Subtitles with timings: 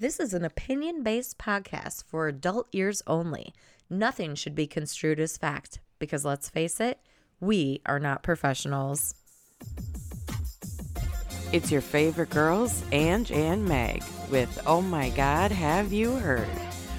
[0.00, 3.52] This is an opinion based podcast for adult ears only.
[3.90, 7.00] Nothing should be construed as fact because let's face it,
[7.40, 9.16] we are not professionals.
[11.52, 16.46] It's your favorite girls, Ange and Meg, with Oh My God, Have You Heard?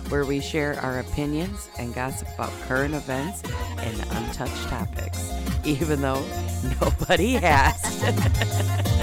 [0.09, 3.43] Where we share our opinions and gossip about current events
[3.77, 5.31] and untouched topics,
[5.63, 6.25] even though
[6.81, 8.89] nobody asked.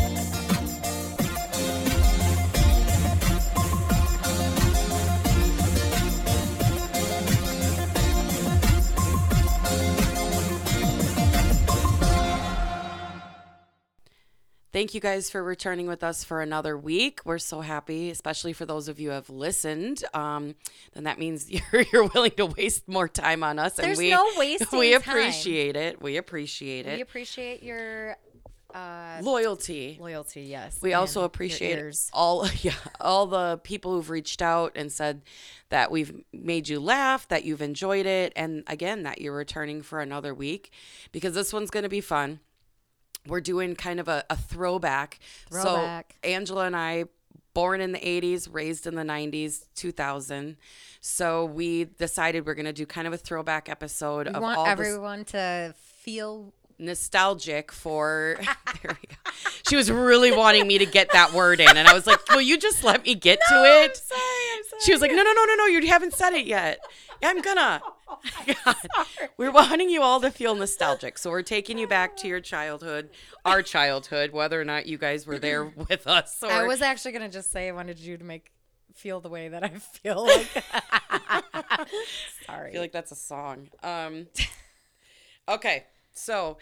[14.77, 17.21] Thank you guys for returning with us for another week.
[17.25, 20.05] We're so happy, especially for those of you who have listened.
[20.13, 20.55] Um,
[20.93, 24.11] then that means you're, you're willing to waste more time on us, There's and we
[24.11, 25.01] no wasting we time.
[25.01, 26.03] appreciate it.
[26.03, 26.97] We appreciate it.
[26.97, 28.19] We appreciate your
[28.75, 29.97] uh, Loyalty.
[29.99, 30.79] loyalty, yes.
[30.83, 35.23] We also appreciate all yeah all the people who've reached out and said
[35.71, 40.03] that we've made you laugh, that you've enjoyed it, and again that you're returning for
[40.03, 40.71] another week
[41.13, 42.41] because this one's going to be fun.
[43.27, 45.19] We're doing kind of a, a throwback.
[45.51, 46.17] Throwback.
[46.23, 47.05] So Angela and I,
[47.55, 50.57] born in the 80s, raised in the 90s, 2000.
[51.01, 54.59] So we decided we're going to do kind of a throwback episode We of want
[54.59, 58.37] all this everyone to feel nostalgic for
[58.83, 59.31] there we go.
[59.69, 62.41] She was really wanting me to get that word in and I was like, "Will
[62.41, 64.21] you just let me get to it?" I'm sorry,
[64.57, 64.81] I'm sorry.
[64.85, 66.81] She was like, "No, no, no, no, no, you haven't said it yet."
[67.23, 67.81] I'm gonna.
[68.65, 68.77] God.
[69.37, 71.19] We're wanting you all to feel nostalgic.
[71.19, 73.11] So we're taking you back to your childhood,
[73.45, 77.13] our childhood, whether or not you guys were there with us or I was actually
[77.13, 78.53] gonna just say I wanted you to make
[78.95, 80.25] feel the way that I feel.
[80.25, 80.47] Like.
[82.47, 82.71] Sorry.
[82.71, 83.69] I feel like that's a song.
[83.83, 84.27] Um,
[85.49, 85.85] okay,
[86.15, 86.57] so,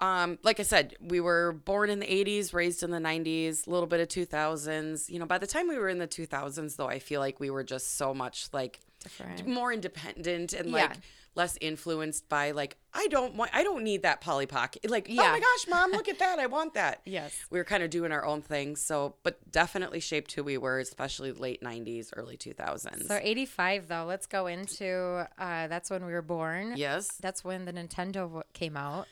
[0.00, 3.70] um, like I said, we were born in the '80s, raised in the '90s, a
[3.70, 5.08] little bit of 2000s.
[5.08, 7.50] You know, by the time we were in the 2000s, though, I feel like we
[7.50, 9.46] were just so much like Different.
[9.46, 10.74] more independent and Yeah.
[10.76, 10.92] like
[11.34, 14.90] less influenced by like I don't want I don't need that Polly Pocket.
[14.90, 17.00] Like, oh my gosh, mom, look at that, I want that.
[17.06, 17.34] Yes.
[17.50, 18.76] we were kind of doing our own thing.
[18.76, 23.06] So, but definitely shaped who we were, especially late '90s, early 2000s.
[23.08, 26.74] So 85 though, let's go into uh, that's when we were born.
[26.76, 29.06] yes, That's when the Nintendo came out.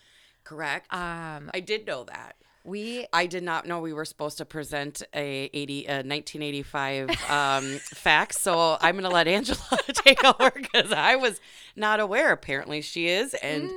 [0.45, 0.93] correct.
[0.93, 2.37] Um, I did know that.
[2.65, 7.79] We I did not know we were supposed to present a 80 a 1985 um,
[7.79, 8.41] facts.
[8.41, 9.59] So I'm going to let Angela
[9.95, 11.41] take over because I was
[11.77, 12.33] not aware.
[12.33, 13.71] Apparently she is, and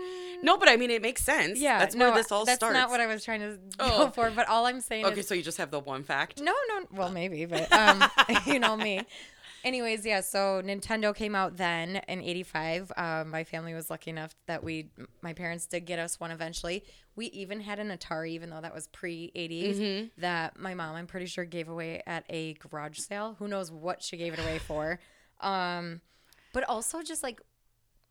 [0.44, 1.60] no, but I mean it makes sense.
[1.60, 2.74] yeah, that's no, where this all that's starts.
[2.74, 4.06] not what I was trying to Oh.
[4.06, 4.30] go for.
[4.32, 6.42] But all I'm saying okay, is so you just have the one fact.
[6.42, 6.86] no, no.
[6.92, 8.04] Well, maybe, but um,
[8.46, 9.02] you know me.
[9.64, 10.20] Anyways, yeah.
[10.20, 12.92] So Nintendo came out then in '85.
[12.98, 14.90] Um, my family was lucky enough that we,
[15.22, 16.84] my parents did get us one eventually.
[17.16, 19.75] We even had an Atari, even though that was pre '80s.
[19.75, 20.22] Mm-hmm.
[20.22, 23.35] That my mom, I'm pretty sure, gave away at a garage sale.
[23.40, 25.00] Who knows what she gave it away for?
[25.41, 26.02] Um,
[26.53, 27.41] but also just like,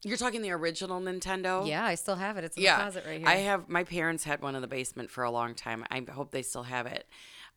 [0.05, 1.67] You're talking the original Nintendo.
[1.67, 2.45] yeah, I still have it.
[2.45, 2.77] It's in yeah.
[2.77, 3.29] the closet right here.
[3.29, 3.69] I have.
[3.69, 5.85] My parents had one in the basement for a long time.
[5.91, 7.07] I hope they still have it.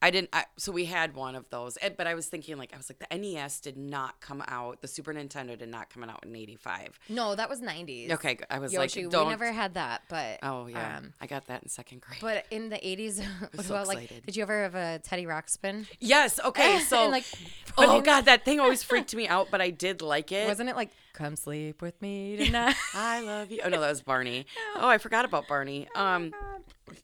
[0.06, 0.30] I didn't.
[0.34, 3.00] I, so we had one of those, but I was thinking like I was like
[3.10, 4.80] the NES did not come out.
[4.84, 7.00] The Super Nintendo did not come out in '85.
[7.10, 8.12] no, that was '90s.
[8.12, 9.26] Okay, I was Yoshi, like, don't.
[9.26, 12.20] we never had that, but oh yeah, um, I got that in second grade.
[12.22, 13.20] But in the 80s,
[13.56, 15.88] what so about like, did you ever have a Teddy Ruxpin?
[16.00, 16.40] yes.
[16.40, 16.76] Okay.
[16.86, 17.26] So And, like,
[17.80, 20.48] oh god, that thing always freaked me out, but I did like it.
[20.48, 22.76] Wasn't it like, come sleep with me tonight?
[22.94, 23.62] I love you.
[23.64, 24.46] Oh no, that was Barney.
[24.76, 25.88] Oh, I forgot about Barney.
[25.96, 26.32] Um,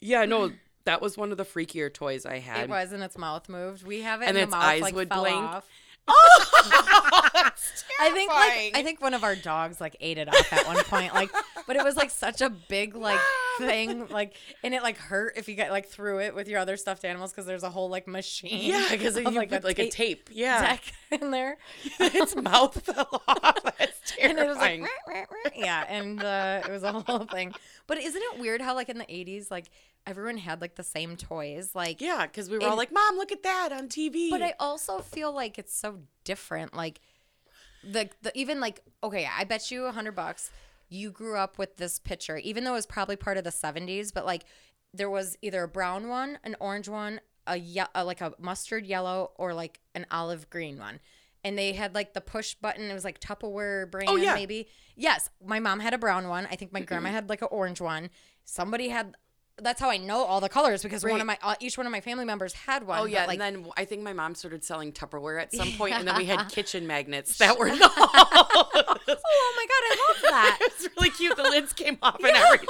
[0.01, 0.51] yeah, no,
[0.85, 2.63] that was one of the freakier toys I had.
[2.65, 3.85] it was, and its mouth moved.
[3.85, 5.37] We have it, And and, its the mouth eyes like would fell blink.
[5.37, 5.67] off.
[6.07, 7.49] Oh,
[7.99, 10.83] I think like I think one of our dogs like ate it off at one
[10.85, 11.29] point, like,
[11.67, 13.50] but it was like such a big like ah!
[13.61, 16.77] Thing, like, and it like hurt if you got like through it with your other
[16.77, 19.89] stuffed animals because there's a whole like machine, Yeah, because of, you like, like a
[19.89, 20.29] tape.
[20.31, 20.77] Yeah,
[21.11, 21.57] in there,
[21.99, 23.63] its mouth fell off.
[23.79, 24.87] That's and it was like, terrifying.
[25.07, 27.53] "Rah, rah, rah." yeah, and uh, it was a whole thing.
[27.87, 29.69] But isn't it weird how like in the '80s, like
[30.05, 33.31] everyone had like the same toys, like yeah, because we were all like, "Mom, look
[33.31, 36.75] at that on TV." But I also feel like it's so different.
[36.75, 36.99] Like
[37.83, 40.51] the the even like okay, I bet you a hundred bucks
[40.91, 44.11] you grew up with this picture, even though it was probably part of the seventies.
[44.11, 44.43] But like
[44.93, 48.85] there was either a brown one, an orange one, a, ye- a like a mustard
[48.85, 50.99] yellow, or like an olive green one.
[51.43, 52.91] And they had like the push button.
[52.91, 54.35] It was like Tupperware brand, Oh, yeah.
[54.35, 54.67] maybe.
[54.95, 56.45] Yes, my mom had a brown one.
[56.51, 58.09] I think my grandma had like an orange one.
[58.45, 59.15] Somebody had.
[59.57, 61.91] That's how I know all the colors because one of my uh, each one of
[61.91, 62.99] my family members had one.
[62.99, 65.93] Oh yeah, like, and then I think my mom started selling Tupperware at some point,
[65.95, 67.75] and then we had kitchen magnets that were no.
[67.81, 70.57] oh my god, I love that.
[70.61, 71.35] it's really cute.
[71.35, 72.67] The lids came off and everything.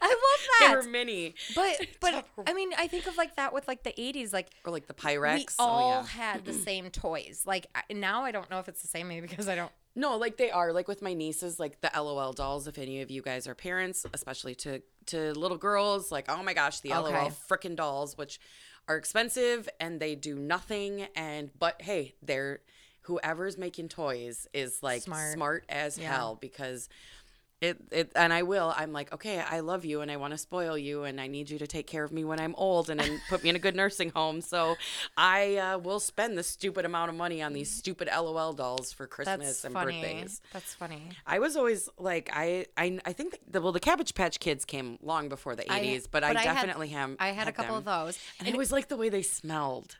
[0.00, 0.68] I love that.
[0.68, 1.34] They were mini.
[1.54, 4.72] But but I mean, I think of like that with like the '80s, like Or
[4.72, 5.38] like the Pyrex.
[5.38, 6.06] we all oh, yeah.
[6.06, 7.42] had the same toys.
[7.46, 9.72] Like now, I don't know if it's the same, maybe because I don't.
[9.94, 10.72] No, like they are.
[10.72, 12.66] Like with my nieces, like the LOL dolls.
[12.68, 16.54] If any of you guys are parents, especially to to little girls, like oh my
[16.54, 17.12] gosh, the Okay.
[17.12, 18.40] LOL frickin' dolls, which
[18.88, 21.08] are expensive and they do nothing.
[21.16, 22.60] And but hey, they're
[23.02, 25.32] whoever's making toys is like Smart.
[25.34, 26.12] smart, as Yeah.
[26.16, 26.88] hell because.
[27.60, 28.72] It, it and I will.
[28.74, 31.50] I'm like, okay, I love you and I want to spoil you and I need
[31.50, 33.58] you to take care of me when I'm old and then put me in a
[33.58, 34.40] good nursing home.
[34.40, 34.76] So
[35.16, 39.06] I uh, will spend the stupid amount of money on these stupid LOL dolls for
[39.06, 40.00] Christmas That's and funny.
[40.00, 40.40] birthdays.
[40.54, 41.02] That's funny.
[41.26, 44.98] I was always like I I, I think the, well the Cabbage Patch Kids came
[45.02, 47.52] long before the I- 80s, but, I but I had- definitely have I had, a
[47.52, 49.98] couple of those, And it was like the way they smelled.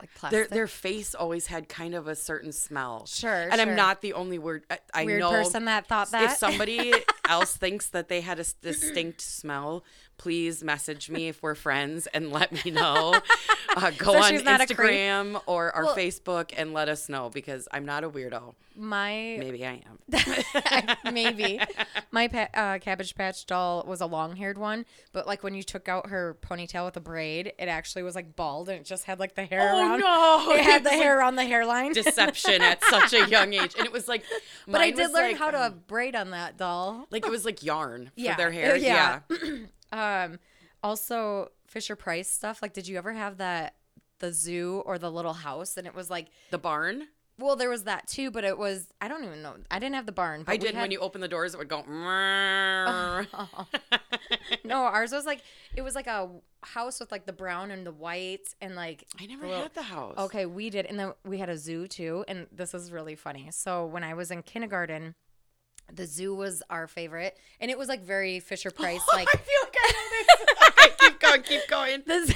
[0.00, 0.50] Like Their plastic.
[0.50, 3.06] their face always had kind of a certain smell.
[3.06, 3.60] Sure, And sure.
[3.62, 6.24] I'm not the only word I, I Weird know person that thought that.
[6.32, 6.92] if somebody
[7.28, 9.84] else thinks that they had a distinct smell,
[10.18, 13.20] please message me if we're friends and let me know.
[13.76, 14.90] Uh, go So on she's not a creep?
[14.90, 18.54] Instagram or our Well- Facebook and let us know because I'm not a weirdo.
[18.76, 19.98] my Maybe I am.
[21.12, 21.60] maybe
[22.10, 25.88] my pa- uh, cabbage patch doll was a long-haired one but like when you took
[25.88, 29.18] out her ponytail with a braid it actually was like bald and it just had
[29.20, 30.52] like the hair Oh, around no.
[30.54, 33.74] it had the like hair around the hairline deception at such a young age.
[33.76, 34.24] And it was like,
[34.66, 37.44] but i did learn like, how to um, braid on that doll like it was
[37.44, 38.32] like yarn Yeah.
[38.32, 38.76] for their hair.
[38.76, 39.20] Yeah.
[39.30, 39.46] Yeah.
[40.24, 40.38] um
[40.82, 43.74] also fisher price stuff like did you ever have that
[44.18, 47.08] the zoo or the little house and it was like The barn.
[47.38, 50.06] well there was that too but it was i don't even know i didn't have
[50.06, 51.82] the barn but I did had- when you open the doors, it would go.
[54.64, 55.42] No ours was like
[55.74, 56.28] it was like a
[56.62, 59.82] house with like the brown and the white and like I never little- had the
[59.82, 60.16] house.
[60.18, 62.24] Okay, we did, and then we had a zoo too.
[62.28, 63.48] And this is really funny.
[63.52, 65.14] So when I was in kindergarten,
[65.94, 69.00] the zoo was our favorite, and it was like very Fisher Price.
[69.12, 70.68] Like I feel like I know this.
[70.68, 72.02] okay, keep going, keep going.
[72.06, 72.32] this,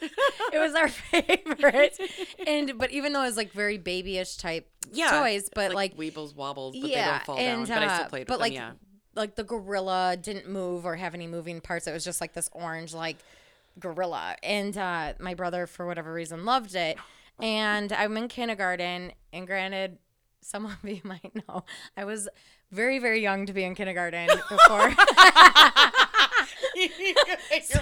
[0.52, 1.98] it was our favorite.
[2.46, 6.34] And but even though it was like very babyish type Yeah, toys, but like, Weebles
[6.34, 7.80] wobbles, but yeah, they don't fall and down.
[7.80, 8.76] But I uh, still played but with like them.
[9.14, 11.86] like the gorilla didn't move or have any moving parts.
[11.86, 13.16] It was just like this orange like
[13.80, 14.36] gorilla.
[14.42, 16.98] And uh, my brother, for whatever reason, loved it.
[17.40, 19.98] And I'm in kindergarten, and granted,
[20.40, 21.64] some of you might know
[21.96, 22.28] I was
[22.70, 24.94] very, very young to be in kindergarten before.
[26.74, 26.86] Yeah.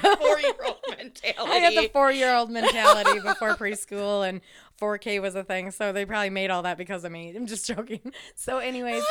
[0.02, 1.50] Your four-year-old mentality.
[1.52, 4.40] I had the four year old mentality before preschool and
[4.80, 5.70] 4K was a thing.
[5.70, 7.34] So they probably made all that because of me.
[7.36, 8.00] I'm just joking.
[8.34, 9.04] So, anyways,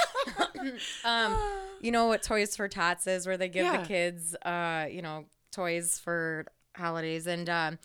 [1.06, 1.38] um,
[1.82, 3.82] you know what Toys for Tots is, where they give Yeah.
[3.82, 6.46] the kids, uh, you know, toys for
[6.76, 7.28] holidays.
[7.28, 7.80] And um,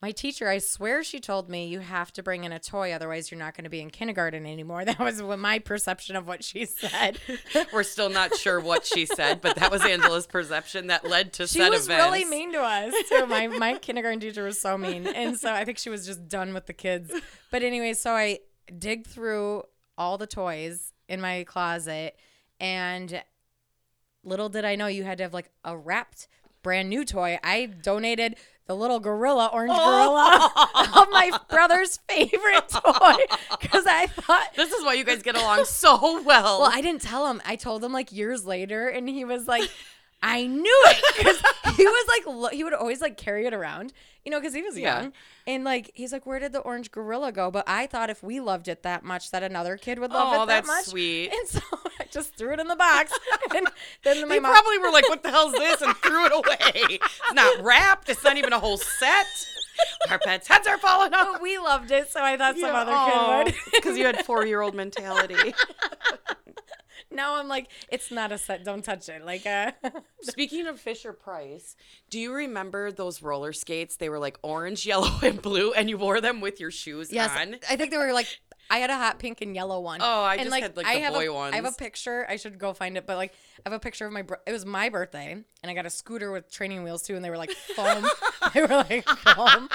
[0.00, 3.32] my teacher, I swear she told me you have to bring in a toy, otherwise
[3.32, 4.84] you're not going to be in kindergarten anymore.
[4.88, 7.18] That was my perception of what she said.
[7.72, 11.46] We're still not sure what she said, but that was Angela's perception that led to
[11.46, 13.26] She said was really mean to us too.
[13.26, 16.54] My my kindergarten teacher was so mean, and so I think she was just done
[16.54, 17.12] with the kids.
[17.50, 18.38] But anyway, so I
[18.78, 19.64] dig through
[19.96, 22.16] all the toys in my closet,
[22.60, 23.22] and
[24.24, 26.28] little did I know you had to have like a wrapped
[26.62, 27.38] brand new toy.
[27.42, 28.36] I donated
[28.68, 30.52] the little gorilla, orange oh.
[30.84, 33.14] gorilla, of my brother's favorite toy
[33.60, 36.60] because I thought This is why you guys get along so well.
[36.60, 37.40] well, I didn't tell him.
[37.46, 39.70] I told him like years later, and he was like,
[40.22, 41.40] "I knew it," because
[41.76, 43.92] he was like, lo- he would always like carry it around,
[44.24, 45.00] you know, because he was Yeah.
[45.02, 45.12] young,
[45.46, 48.40] and like he's like, "Where did the orange gorilla go?" But I thought if we
[48.40, 50.84] loved it that much, that another kid would love oh, it that that's much.
[50.86, 51.30] sweet.
[51.32, 51.60] And so
[52.00, 53.12] I just threw it in the box,
[53.54, 53.66] and
[54.04, 54.52] then my They mom.
[54.52, 56.98] probably were like, "What the hell's this?" and threw it away.
[57.00, 58.08] It's not wrapped.
[58.08, 59.26] It's not even a whole set.
[60.10, 61.34] Our pets' heads are falling off.
[61.34, 63.54] but we loved it, so I thought some other kid would.
[63.54, 63.70] Oh.
[63.72, 65.54] because you had four-year-old mentality.
[67.18, 68.64] Now I'm like, it's not a set.
[68.64, 69.22] Don't touch it.
[69.24, 69.72] Like, uh,
[70.22, 71.76] Speaking of Fisher Price,
[72.08, 73.96] do you remember those roller skates?
[73.96, 77.30] They were like orange, yellow, and blue, and you wore them with your shoes Yes,
[77.38, 77.56] on.
[77.68, 78.26] I think they were like.
[78.70, 80.00] I had a hot pink and yellow one.
[80.02, 81.72] Oh, I and just like, had, like, I the have boy a, I have a
[81.72, 82.26] picture.
[82.28, 83.32] I should go find it, but like
[83.64, 84.20] I have a picture of my.
[84.20, 87.24] Bro- it was my birthday, and I got a scooter with training wheels too, and
[87.24, 88.06] they were like foam.
[88.52, 89.70] they were like foam,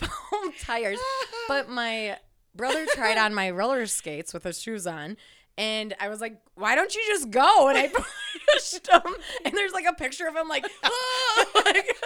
[0.00, 0.98] foam tires.
[1.46, 2.18] But my
[2.56, 5.16] brother tried on my roller skates with his shoes on.
[5.56, 7.88] And I was like, "Why don't you just go?" And I
[8.54, 9.02] pushed him,
[9.44, 10.64] and there's like a picture of him like,
[11.64, 11.96] like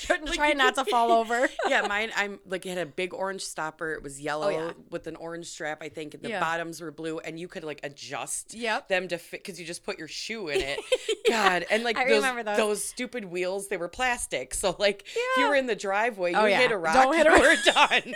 [0.00, 1.48] trying you not to fall over.
[1.68, 2.10] yeah, mine.
[2.16, 3.92] I'm like it had a big orange stopper.
[3.92, 4.72] It was yellow Oh, yeah.
[4.90, 6.40] with an orange strap, I think, and the Yeah.
[6.40, 8.88] bottoms were blue, and you could like adjust Yep.
[8.88, 10.80] them to fit because you just put your shoe in it.
[11.28, 12.56] God, and like I those, remember those.
[12.56, 14.52] those stupid wheels, they were plastic.
[14.54, 16.58] So like if you were in the driveway, you Oh, yeah.
[16.58, 17.42] hit a rock, Don't hit a you rock.
[17.66, 18.14] were done.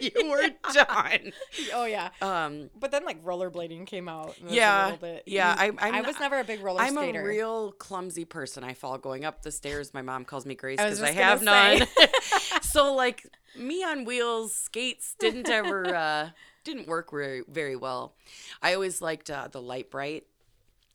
[0.00, 1.32] you were done.
[1.74, 2.08] oh yeah.
[2.22, 4.29] Um, But then like rollerblading came out.
[4.30, 4.96] A yeah,
[5.26, 5.54] yeah.
[5.58, 7.22] I, I'm, I was never a big roller I'm skater.
[7.22, 8.64] a real clumsy person.
[8.64, 9.92] I fall going up the stairs.
[9.94, 11.86] My mom calls me Grace because I, just have none.
[12.62, 16.30] so like me on wheels, skates didn't ever uh,
[16.64, 18.14] didn't work very very well.
[18.62, 20.24] I always liked uh, the Lite-Brite.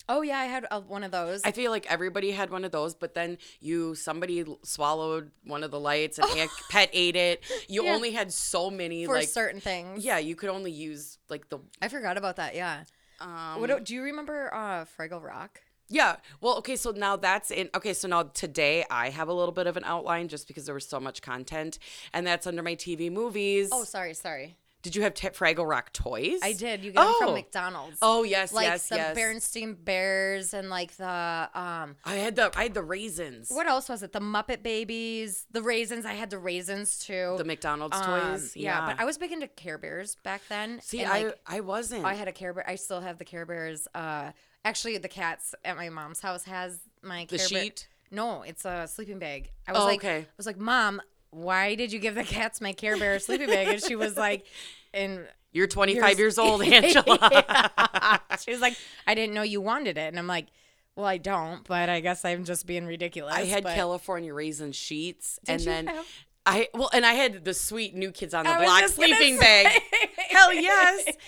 [0.08, 1.42] Oh yeah, I had a, one of those.
[1.44, 5.72] I feel like everybody had one of those, but then you somebody swallowed one of
[5.72, 7.42] the lights and a pet ate it.
[7.68, 7.94] You Yeah.
[7.94, 10.04] only had so many for like certain things.
[10.04, 12.54] yeah, you could only use like the I forgot about that.
[12.54, 12.84] Yeah.
[13.20, 15.60] Um what do, do you remember uh Fraggle Rock?
[15.88, 16.16] Yeah.
[16.40, 19.66] Well, okay, so now that's in okay, so now today I have a little bit
[19.66, 21.78] of an outline just because there was so much content
[22.12, 23.68] and that's under my TV movies.
[23.72, 24.56] Oh, sorry, sorry.
[24.86, 26.38] Did you have t- Fraggle Rock toys?
[26.44, 26.84] I did.
[26.84, 27.24] You got them Oh.
[27.26, 27.98] from McDonald's.
[28.00, 29.16] Oh, yes, like yes, the yes.
[29.16, 33.50] Bernstein Bears and like the um I had the I had the raisins.
[33.50, 34.12] what else was it?
[34.12, 36.06] The Muppet Babies, the raisins.
[36.06, 37.34] I had the raisins too.
[37.36, 38.54] The McDonald's Um, toys.
[38.54, 40.80] Yeah, but I was big into Care Bears back then.
[40.82, 42.04] See, I like, I wasn't.
[42.04, 42.68] I had a Care Bear.
[42.68, 43.88] I still have the Care Bears.
[43.94, 44.30] Uh,
[44.64, 47.88] actually, the cats at my mom's house has my The Care Bear- sheet?
[48.12, 49.50] No, it's a sleeping bag.
[49.66, 50.18] I was Oh, like, okay.
[50.20, 51.02] I was like, Mom,
[51.36, 53.68] why did you give the cats my Care Bear sleeping bag?
[53.68, 54.46] And she was like,
[54.94, 58.20] and You're 25 Yours- years old, Angela.
[58.44, 58.76] she was like,
[59.06, 60.46] I didn't know you wanted it, and I'm like,
[60.94, 63.34] well, I don't, but I guess I'm just being ridiculous.
[63.34, 66.06] I had but California raisin sheets Did and then have-
[66.48, 69.82] I well and I had the sweet new kids on the I block sleeping bag.
[70.30, 71.08] Hell yes.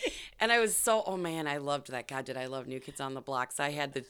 [0.40, 2.06] And I was so oh man, I loved that.
[2.06, 3.58] God, did I love New Kids on the Blocks.
[3.58, 4.04] I had the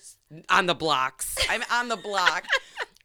[0.50, 1.34] on the blocks.
[1.48, 2.44] I'm on the block.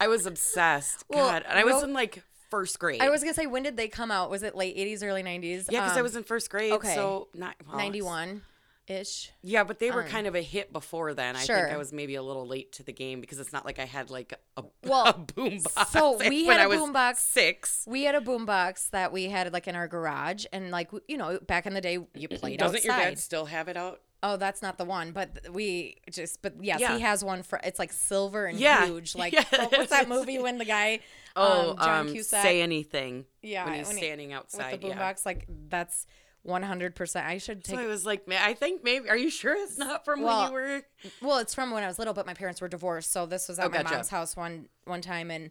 [0.01, 1.05] I was obsessed.
[1.07, 1.45] Well, God.
[1.47, 2.21] And I was well- in like
[2.53, 3.01] first grade.
[3.01, 4.29] I was gonna say, when did they come out?
[4.29, 5.65] Was it late '80s, early '90s?
[5.71, 6.71] Yeah, because I um, was in first grade.
[6.73, 6.93] okay.
[6.93, 8.43] So not well, '91
[8.87, 9.31] ish.
[9.41, 11.35] Yeah, but they were um, kind of a hit before then.
[11.35, 11.71] I think Sure.
[11.71, 14.09] I was maybe a little late to the game because it's not like I had
[14.09, 15.91] like a, Well, a boom box.
[15.91, 17.15] so we had a boombox.
[17.17, 17.85] Six.
[17.87, 21.39] We had a boombox that we had like in our garage, and like you know,
[21.47, 22.85] back in the day, you played Doesn't outside.
[22.85, 24.01] your dad still have it out?
[24.25, 26.95] Oh, that's not the one, but we just, but yes, Yeah.
[26.95, 27.59] he has one for.
[27.63, 28.85] It's like silver and Yeah.
[28.85, 29.15] huge.
[29.23, 29.43] Like Yeah.
[29.53, 30.99] oh, what's that movie when the guy?
[31.35, 33.25] Oh, um, John um, Cusack say anything.
[33.41, 34.71] Yeah, when he's when he- standing outside.
[34.73, 35.25] with the boombox.
[35.25, 36.05] Like that's
[36.43, 37.25] one hundred percent.
[37.25, 37.75] I should take.
[37.75, 39.09] So I was like, I think maybe.
[39.09, 40.81] Are you sure it's not from Well, when you were?
[41.27, 43.57] Well, it's from when I was little, but my parents were divorced, so this was
[43.57, 43.95] at Oh, my gotcha.
[43.95, 45.49] mom's house one one time, and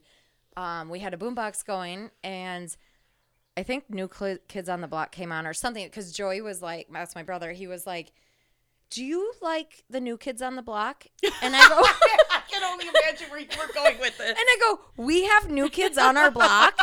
[0.56, 2.76] um, we had a boombox going, and
[3.56, 4.08] I think New
[4.48, 7.50] Kids on the Block came on or something, because Joey was like, that's my brother.
[7.52, 8.12] He was like,
[8.92, 11.06] "Do you like the New Kids on the Block?"
[11.42, 14.28] And I go, I can only imagine where you were going with this.
[14.28, 16.75] and I go, "We have New Kids on our block."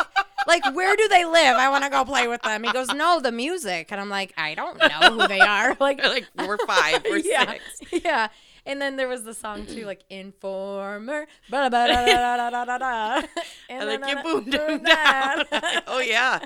[0.46, 1.56] Like, where do they live?
[1.56, 2.64] I want to go play with them.
[2.64, 3.88] He goes, No, the music.
[3.92, 5.76] And I'm like, I don't know who they are.
[5.80, 8.04] Like, like we're five, we're yeah, six.
[8.04, 8.28] Yeah.
[8.66, 11.26] And then there was the song too, like Informer.
[11.50, 13.26] ba da da da da da da da.
[13.70, 15.44] I like you boomed him down.
[15.86, 16.40] oh yeah.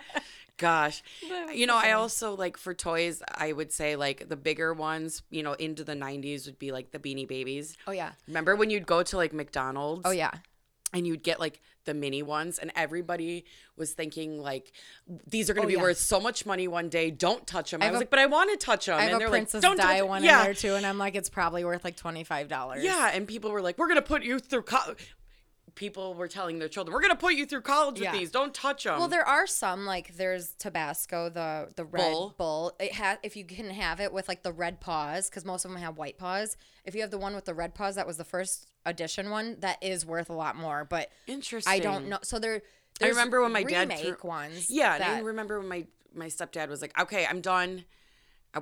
[0.56, 1.02] Gosh.
[1.52, 5.42] You know, I also like for toys, I would say like the bigger ones, you
[5.42, 7.76] know, into the 90s would be like the Beanie Babies.
[7.86, 8.12] Oh yeah.
[8.28, 10.02] Remember when you'd go to like McDonald's?
[10.04, 10.30] Oh yeah.
[10.92, 13.44] and you'd get like the mini ones and everybody
[13.76, 14.72] was thinking like
[15.26, 15.82] these are going to Oh, be yeah.
[15.82, 18.20] worth so much money one day don't touch them i, have was a- like but
[18.20, 20.22] i want to touch them I and have they're a like Princess don't Di one
[20.24, 22.82] yeah in there too, and I'm like, it's probably worth like twenty five dollars.
[22.84, 24.94] yeah and people were like we're going to put you through co-.
[25.74, 28.12] people were telling their children we're going to put you through college Yeah.
[28.12, 32.12] with these don't touch them Well, there are some like there's Tabasco, the the red
[32.12, 32.34] Bull.
[32.38, 32.72] bull.
[32.78, 35.70] It has if you can have it with like the red paws because most of
[35.72, 36.56] them have white paws.
[36.84, 39.56] If you have the one with the red paws, that was the first edition one.
[39.60, 42.18] That is worth a lot more, but interesting I don't know.
[42.22, 42.62] So there.
[43.02, 44.66] I remember when my dad threw- ones.
[44.70, 47.84] yeah and i that- remember when my my stepdad was like okay i'm done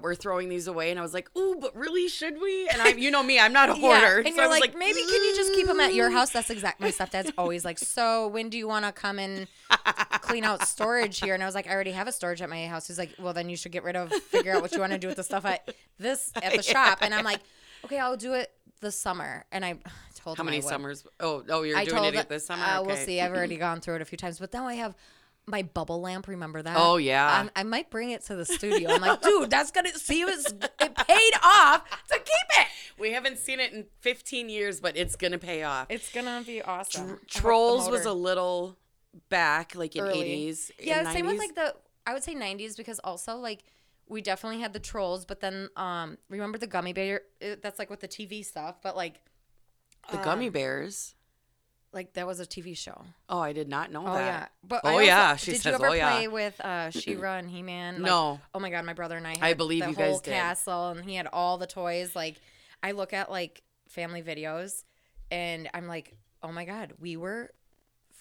[0.00, 2.88] we're throwing these away and i was like ooh but really should we and i
[2.90, 5.22] you know me i'm not a hoarder and so you're I was like, maybe can
[5.24, 6.30] you just keep them at your house?
[6.30, 9.46] That's exactly My stepdad's always like, so when do you want to come and
[10.20, 11.34] clean out storage here?
[11.34, 12.86] And I was like, I already have a storage at my house.
[12.86, 14.98] He's like, well, then you should get rid of, figure out what you want to
[14.98, 16.98] do with the stuff at this at the shop.
[17.02, 17.40] And I'm like,
[17.84, 19.44] okay, I'll do it this summer.
[19.52, 19.74] And I
[20.14, 20.44] told him.
[20.44, 23.20] how many summers oh oh you're I doing told it this summer Uh, We'll see.
[23.20, 24.94] I've already gone through it a few times, but now I have.
[25.52, 26.76] My bubble lamp, remember that?
[26.78, 27.30] Oh, yeah.
[27.30, 28.90] I'm- I might bring it to the studio.
[28.90, 32.66] I'm like, dude, that's gonna see it, was, it paid off to keep it.
[32.98, 35.86] We haven't seen it in 15 years, but it's gonna pay off.
[35.90, 37.04] It's gonna be awesome.
[37.04, 38.76] I hope the Trolls was a little
[39.28, 40.48] back, like in early.
[40.48, 40.70] 80s.
[40.80, 41.74] Yeah, and same with like the
[42.06, 43.62] I would say 90s because also like
[44.08, 47.22] we definitely had the trolls, but then um remember the gummy bear?
[47.44, 49.20] uh, That's like with the TV stuff, but like
[50.10, 51.14] the gummy bears.
[51.92, 53.04] Like that was a TV show.
[53.28, 54.24] Oh, I did not know Oh that.
[54.24, 56.60] yeah, but Oh, I also- yeah, she did says, you ever "Oh, yeah." play with
[56.60, 57.94] uh She-Ra and He-Man?
[57.96, 58.40] Like, No.
[58.54, 59.30] Oh my god, my brother and I.
[59.30, 60.32] Had I believe the you guys whole did.
[60.32, 62.16] castle, and he had all the toys.
[62.16, 62.36] Like
[62.82, 64.84] I look at like family videos,
[65.30, 67.50] and I'm like, oh my god, we were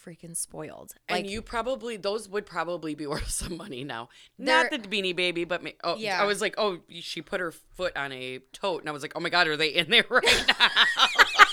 [0.05, 0.93] freaking spoiled.
[1.07, 4.09] and you probably those would probably be worth some money now.
[4.37, 6.19] Not the beanie baby, but me, oh, Yeah.
[6.19, 9.13] I was like, oh, she put her foot on a tote, and I was like,
[9.15, 10.67] oh my god, are they in there right now?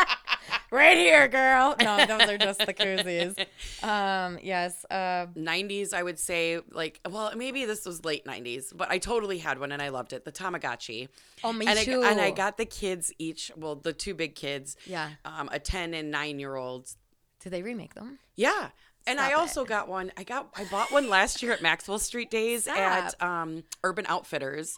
[0.70, 1.74] right here, girl.
[1.80, 3.36] No, those are just the koozies.
[3.82, 4.84] Um, yes.
[4.90, 9.38] Uh, 90s, I would say, like, well, maybe this was late 90s, but I totally
[9.38, 10.24] had one and I loved it.
[10.24, 11.08] The Tamagotchi.
[11.44, 12.02] oh, me and too.
[12.02, 15.10] I, and I got the kids each, well, the two big kids, Yeah.
[15.24, 16.96] um, a 10 and 9 year olds.
[17.40, 18.18] Did they remake them?
[18.34, 18.70] Yeah.
[19.06, 19.40] And I Stop it.
[19.40, 20.10] also got one.
[20.16, 24.76] I got I bought one last year at Maxwell Street Days at um, Urban Outfitters.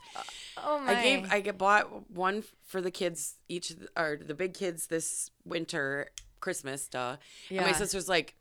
[0.59, 0.99] Oh my.
[0.99, 6.11] I gave I bought one for the kids each or the big kids this winter
[6.39, 7.17] Christmas duh.
[7.51, 8.37] And my sister's like,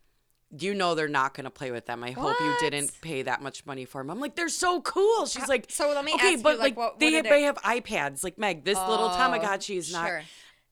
[0.56, 2.04] you know they're not gonna play with them.
[2.04, 4.10] I hope you didn't pay that much money for them.
[4.10, 5.26] I'm like, they're so cool.
[5.26, 7.42] She's like, so let me okay, ask you, but like, what- they what did may
[7.42, 8.22] have iPads.
[8.22, 10.06] Like Meg, this little Oh, Tamagotchi is not.
[10.06, 10.22] Sure.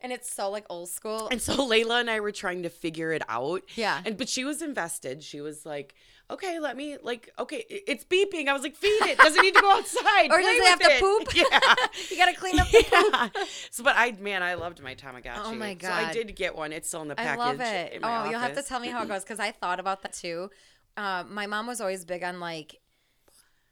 [0.03, 1.29] And it's so like old school.
[1.29, 3.63] And so Layla and I were trying to figure it out.
[3.75, 4.01] Yeah.
[4.05, 5.23] And but she was invested.
[5.25, 5.95] She was like,
[6.30, 8.49] okay, let me like, okay, it's beeping.
[8.49, 9.18] I was like, feed it.
[9.18, 10.30] Does it need to go outside?
[10.30, 11.35] or does it have to poop?
[11.35, 11.75] Yeah.
[12.11, 13.12] you gotta clean up the poop.
[13.12, 13.28] yeah.
[13.71, 15.40] So, but I, man, I loved my Tamagotchi.
[15.45, 16.73] Oh my god, So I did get one.
[16.73, 17.40] It's still in the package.
[17.40, 18.00] I love it.
[18.02, 20.12] Oh, my you'll have to tell me how it goes because I thought about that
[20.12, 20.50] too.
[20.97, 22.80] Uh, my mom was always big on like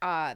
[0.01, 0.35] uh,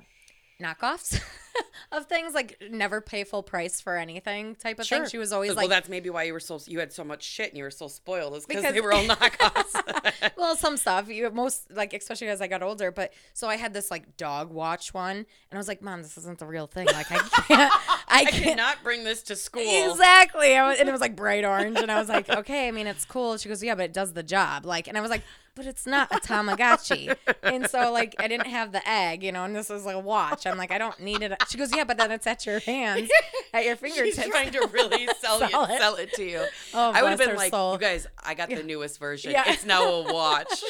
[0.61, 1.21] knockoffs
[1.91, 5.07] of things, like never pay full price for anything type of thing.
[5.07, 7.03] She was always well, like, "Well, that's maybe why you were so you had so
[7.03, 8.35] much shit and you were so spoiled.
[8.35, 10.31] Is because they were all knockoffs.
[10.37, 11.09] well, some stuff.
[11.09, 12.91] You most like, especially as I got older.
[12.91, 16.17] But so I had this like dog watch one, and I was like, Mom, this
[16.17, 16.85] isn't the real thing.
[16.85, 17.71] Like I can't, I
[18.07, 18.43] I can't.
[18.43, 19.63] cannot bring this to school.
[19.65, 20.55] Exactly.
[20.55, 21.77] I was, and it was like bright orange.
[21.79, 23.37] And I was like, okay, I mean, it's cool.
[23.37, 24.65] She goes, yeah, but it does the job.
[24.65, 25.23] Like, and I was like,
[25.59, 27.13] but it's not a Tamagotchi.
[27.43, 29.99] And so, like, I didn't have the egg, you know, and this was like a
[29.99, 30.47] watch.
[30.47, 31.33] I'm like, I don't need it.
[31.49, 33.09] She goes, yeah, but then it's at your hands,
[33.53, 34.15] at your fingertips.
[34.15, 35.77] She's trying to really sell, Sell you, it.
[35.79, 36.45] sell it to you.
[36.73, 37.73] Oh, I would have been like, soul.
[37.73, 39.31] you guys, I got the newest version.
[39.31, 39.43] Yeah.
[39.47, 40.63] It's now a watch.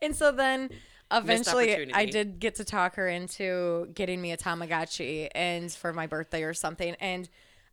[0.00, 0.70] And so then
[1.10, 6.06] eventually I did get to talk her into getting me a Tamagotchi and for my
[6.06, 6.94] birthday or something.
[7.00, 7.28] And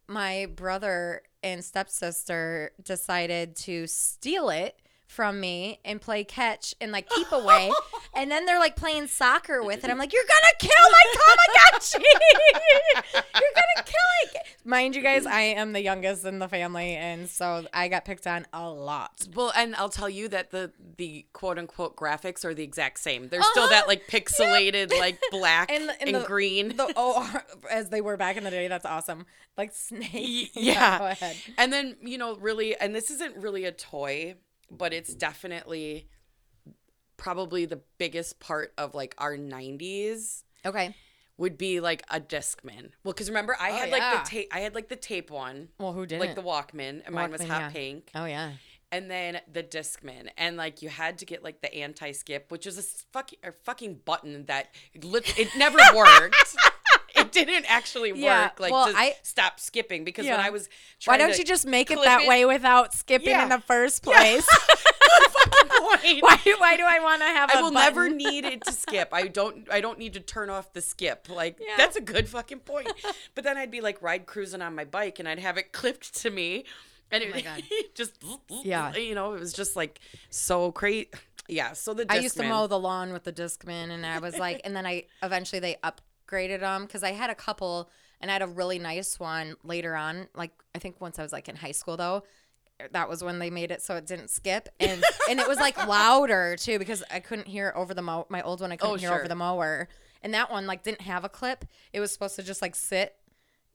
[0.08, 4.76] my brother and stepsister decided to steal it
[5.14, 7.72] from me and play catch and like keep away.
[8.16, 9.90] and then they're like playing soccer with it.
[9.92, 12.04] I'm like, You're gonna kill my Tamagotchi.
[13.14, 13.22] You're
[13.56, 13.94] gonna kill
[14.36, 14.42] it.
[14.66, 18.26] Mind you guys, I am the youngest in the family and so I got picked
[18.28, 19.28] on a lot.
[19.36, 23.28] Well, and I'll tell you that the the quote unquote graphics are the exact same.
[23.30, 23.72] There's still Uh-huh.
[23.74, 26.70] that like pixelated, like black and, And the- and the- green.
[26.76, 29.26] the oh as they were back in the day that's awesome
[29.58, 30.98] like snake yeah.
[31.00, 34.36] go ahead And then, you know, really, and this isn't really a toy,
[34.78, 36.08] but it's definitely
[37.18, 40.96] probably the biggest part of like our 90s okay
[41.36, 42.92] would be like a Discman.
[43.04, 45.70] Well, because remember, I Oh, had like the tape, I had like the tape one,
[45.80, 47.70] well who did like the Walkman, and mine was hot yeah.
[47.70, 48.12] pink.
[48.14, 48.54] oh yeah
[48.94, 52.78] and then the Discman, and like you had to get like the anti-skip, which was
[52.78, 54.68] a fucking a fucking button that
[55.02, 56.56] lit- it never worked.
[57.16, 58.22] It didn't actually work.
[58.22, 60.38] Yeah, like well, to I- stop skipping because Yeah.
[60.38, 60.68] when I was
[61.00, 63.44] trying to why don't you just make it that way without skipping Yeah.
[63.44, 64.48] in the first place
[65.14, 65.70] Good fucking
[66.22, 66.24] point.
[66.24, 67.96] why, do- why do i want to have I will button?
[67.96, 69.10] never need it to skip.
[69.12, 69.68] I don't.
[69.72, 71.28] I don't need to turn off the skip.
[71.30, 71.76] Like Yeah.
[71.78, 72.92] that's a good fucking point.
[73.36, 76.16] But then I'd be like ride cruising on my bike, and I'd have it clipped
[76.22, 76.66] to me,
[77.12, 77.64] and oh it Oh my
[77.96, 78.14] just
[78.64, 78.96] Yeah.
[78.96, 80.00] you know, it was just like
[80.30, 81.10] so crazy.
[81.48, 81.74] Yeah.
[81.74, 84.62] So the I used to mow the lawn with the Discman, and I was like,
[84.64, 85.78] and then I eventually they
[86.34, 87.90] upgraded them because I had a couple,
[88.22, 90.28] and I had a really nice one later on.
[90.36, 92.24] Like I think once I was like in high school though,
[92.92, 95.78] that was when they made it so it didn't skip, and and it was like
[95.88, 98.02] louder too because I couldn't hear it over the.
[98.02, 99.20] My old one I couldn't Oh, hear sure.
[99.20, 99.88] over the mower,
[100.22, 101.66] and that one like didn't have a clip.
[101.92, 103.16] It was supposed to just like sit.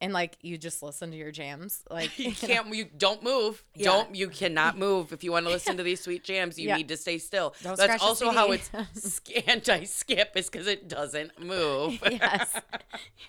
[0.01, 3.85] And like you just listen to your jams, like you can't you don't move Yeah.
[3.87, 6.77] don't you cannot move if you want to listen to these sweet jams you Yeah.
[6.77, 11.41] need to stay still Don't that's also how it's sk- anti-skip is because it doesn't
[11.43, 12.61] move yes.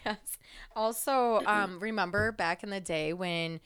[0.05, 0.17] Yes.
[0.75, 3.59] Also, um, remember back in the day when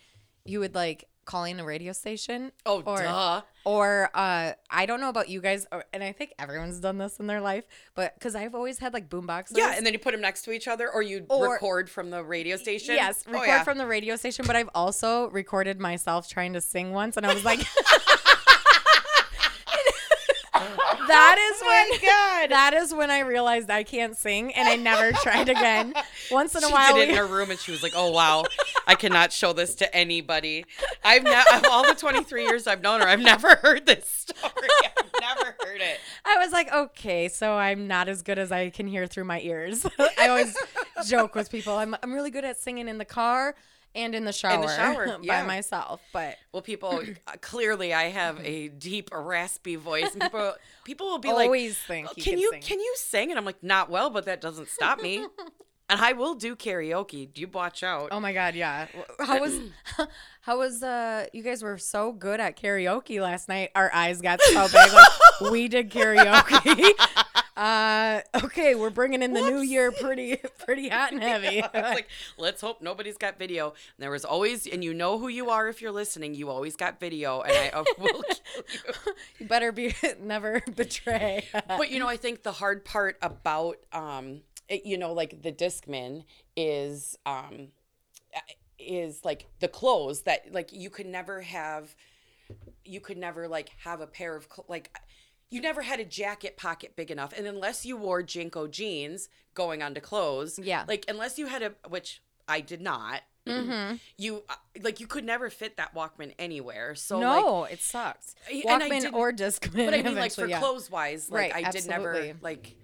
[0.46, 2.52] you would like calling a radio station?
[2.66, 6.34] oh or, duh Or uh, I don't know about you guys, or, and I think
[6.38, 7.64] everyone's done this in their life,
[7.96, 9.58] but because I've always had like boom boxes.
[9.58, 12.10] yeah and then you put them next to each other or you Or- record from
[12.10, 13.64] the radio station Yes, Oh, record yeah.
[13.64, 17.34] from the radio station, but I've also recorded myself trying to sing once, and I
[17.34, 17.60] was like,
[21.08, 22.50] that is oh when God.
[22.52, 25.94] that is when I realized I can't sing, and I never tried again.
[26.32, 27.94] Once in a she while, did it we- in her room and she was like,
[27.96, 28.44] "Oh wow,
[28.88, 30.66] I cannot show this to anybody."
[31.04, 34.68] I've never, of all the 23 years I've known her, I've never heard this story.
[34.98, 36.00] I've never heard it.
[36.26, 39.40] I was like, okay, so I'm not as good as I can hear through my
[39.42, 39.86] ears.
[40.18, 40.56] I always
[41.06, 41.74] joke with people.
[41.74, 43.56] I'm I'm really good at singing in the car
[43.96, 45.46] and in the shower, shower, by yeah.
[45.46, 46.02] myself.
[46.12, 50.54] But Well, people uh, clearly I have a deep, raspy voice, and people
[50.84, 52.62] people will be always like, think "Oh, "Can can you sing.
[52.62, 55.26] can you sing?" And I'm like, "Not well, but that doesn't stop me."
[55.90, 57.32] and I will do karaoke.
[57.32, 58.10] Do you watch out.
[58.12, 58.88] Oh my god, yeah.
[59.20, 59.60] How was
[60.42, 63.72] how was uh you guys were so good at karaoke last night.
[63.76, 66.94] Our eyes got so big like we did karaoke.
[67.56, 71.62] Uh okay, we're bringing in the new year pretty pretty hot and heavy.
[71.62, 73.68] I was like, let's hope nobody's got video.
[73.68, 76.34] And there was always, and you know who you are if you're listening.
[76.34, 79.14] You always got video, and I uh, will kill you.
[79.38, 81.46] you better be never betray.
[81.68, 85.52] but you know, I think the hard part about um, it, you know, like the
[85.52, 86.24] Discman
[86.58, 87.68] is um,
[88.80, 91.96] is like the clothes that like you could never have,
[92.84, 94.98] you could never like have a pair of cl- like.
[95.54, 99.84] You never had a jacket pocket big enough, and unless you wore JNCO jeans going
[99.84, 100.84] on to clothes, Yeah.
[100.88, 103.96] like unless you had a, which I did not, Mm-hmm.
[104.18, 106.96] you uh, like you could never fit that Walkman anywhere.
[106.96, 108.36] So like, no, it sucks.
[108.50, 109.86] and I Walkman or Discman.
[109.86, 110.60] but I mean, like for yeah.
[110.60, 112.76] clothes wise, like Right, I did never like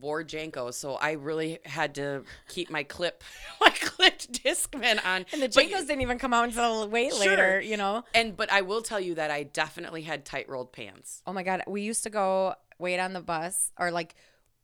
[0.00, 3.22] wore JNCO, so I really had to keep my clip,
[3.60, 5.26] my clipped Discman on.
[5.32, 7.18] And the JNCOs didn't even come out until way Sure.
[7.20, 8.04] later, you know.
[8.14, 11.22] and but I will tell you that I definitely had tight rolled pants.
[11.26, 14.14] Oh my god, we used to go wait on the bus or like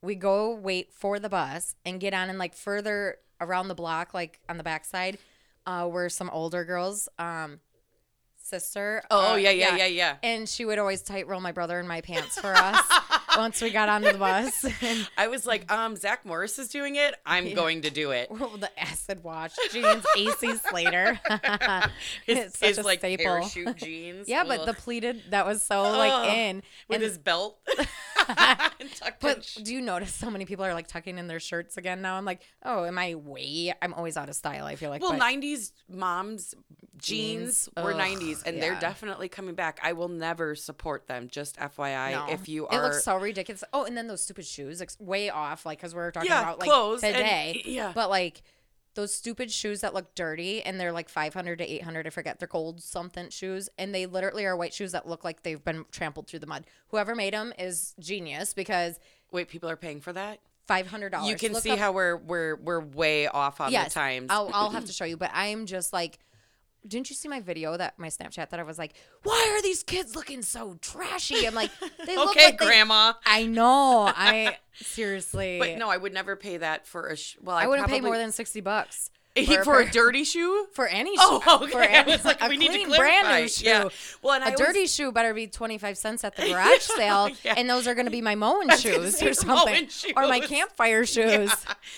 [0.01, 4.13] we go wait for the bus and get on and like further around the block
[4.13, 5.17] like on the backside
[5.65, 7.59] uh were some older girls um
[8.37, 10.15] sister Oh uh, yeah, yeah, yeah, yeah.
[10.23, 12.81] and she would always tight roll my brother in my pants for us
[13.37, 14.65] once we got onto the bus
[15.17, 17.15] I was like, um, Zach Morris is doing it.
[17.25, 18.29] I'm going to do it.
[18.31, 21.19] well, the acid wash jeans AC Slater
[22.27, 24.27] it's such a like staple parachute jeans.
[24.27, 27.57] yeah but the pleated that was so like in with and- his belt.
[29.21, 32.15] But do you notice so many people are like tucking in their shirts again now?
[32.15, 33.73] I'm like, oh, am I way?
[33.81, 34.65] I'm always out of style.
[34.65, 35.01] I feel like.
[35.01, 36.53] Well, but- 90s moms
[36.97, 37.69] jeans, Jeans.
[37.83, 39.79] were Ugh, 90s and they're definitely coming back.
[39.83, 41.27] I will never support them.
[41.29, 42.33] Just FYI, No.
[42.33, 43.63] if you are, it looks so ridiculous.
[43.73, 46.59] Oh, and then those stupid shoes, like way off, like because we're talking Yeah, about
[46.59, 47.61] like clothes and- today.
[47.65, 47.91] yeah.
[47.93, 48.41] but like
[48.95, 52.47] those stupid shoes that look dirty and they're like 500 to 800 i forget they're
[52.47, 56.27] gold something shoes and they literally are white shoes that look like they've been trampled
[56.27, 58.99] through the mud whoever made them is genius because
[59.31, 60.39] wait, people are paying for that.
[60.69, 63.99] $500 You can Look see up- how we're we're we're way off on yes, the
[63.99, 64.27] times.
[64.31, 66.17] I'll, I'll have to show you, but I am just like,
[66.87, 68.93] didn't you see my video that my Snapchat that I was like,
[69.23, 71.47] why are these kids looking so trashy?
[71.47, 71.71] I'm like,
[72.05, 73.13] they look okay, like they- grandma.
[73.25, 74.11] I know.
[74.15, 75.59] I seriously.
[75.59, 77.17] But no, I would never pay that for a.
[77.17, 79.09] Sh- well, I, I wouldn't pay more than sixty bucks
[79.63, 80.67] for, a dirty shoe.
[80.73, 81.45] for any oh, shoe.
[81.47, 81.71] Oh, okay.
[81.71, 83.65] For I any, was like, a we need to clean brand new shoe.
[83.65, 83.89] Yeah.
[84.21, 87.29] Well, and I a always- dirty shoe better be 25 cents at the garage sale
[87.43, 87.55] Yeah.
[87.57, 91.05] and those are going to be my mowing shoes or something mowing or my campfire
[91.05, 91.51] shoes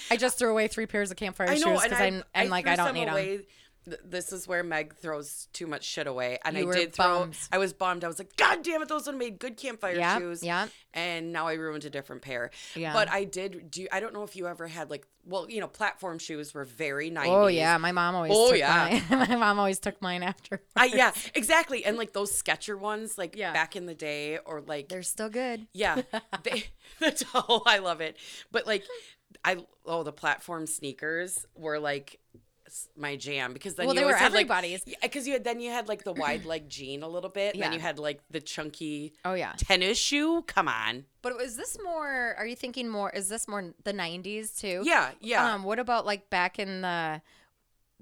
[0.10, 2.68] i just threw away three pairs of campfire know, shoes because I, i'm, I'm like
[2.68, 3.42] i don't need them away.
[3.88, 7.20] Th- This is where Meg throws too much shit away, and You I did throw.
[7.20, 7.38] bummed.
[7.52, 8.04] I was bummed.
[8.04, 10.44] I was like, God damn it, those would have made good campfire Yep, shoes.
[10.44, 10.70] yep.
[10.94, 12.50] And now I ruined a different pair.
[12.76, 12.92] Yeah.
[12.94, 13.88] But I did do.
[13.92, 17.10] I don't know if you ever had like, well, you know, platform shoes were very
[17.10, 17.34] nineties.
[17.36, 18.32] Oh yeah, my mom always.
[18.34, 19.02] Oh, took yeah.
[19.10, 19.20] mine.
[19.30, 20.62] my mom always took mine after.
[20.76, 21.86] I, yeah, exactly.
[21.86, 23.54] And like those Sketcher ones, like Yeah.
[23.54, 25.68] back in the day, or like They're still good.
[25.74, 26.02] Yeah,
[26.44, 26.66] they,
[27.00, 28.18] that's oh, I love it.
[28.52, 28.84] But like,
[29.46, 32.20] I oh the platform sneakers were like
[32.98, 34.84] my jam because then Well, you they were had like everybody's.
[35.02, 37.64] because you had then you had like the wide leg jean a little bit, and
[37.64, 39.54] then you had like the chunky Oh yeah.
[39.58, 40.42] tennis shoe.
[40.48, 42.36] Come on, But is this more?
[42.38, 43.10] Are you thinking more?
[43.12, 44.82] Is this more the '90s too?
[44.86, 45.54] yeah, yeah.
[45.54, 45.64] Um.
[45.64, 47.22] What about like back in the,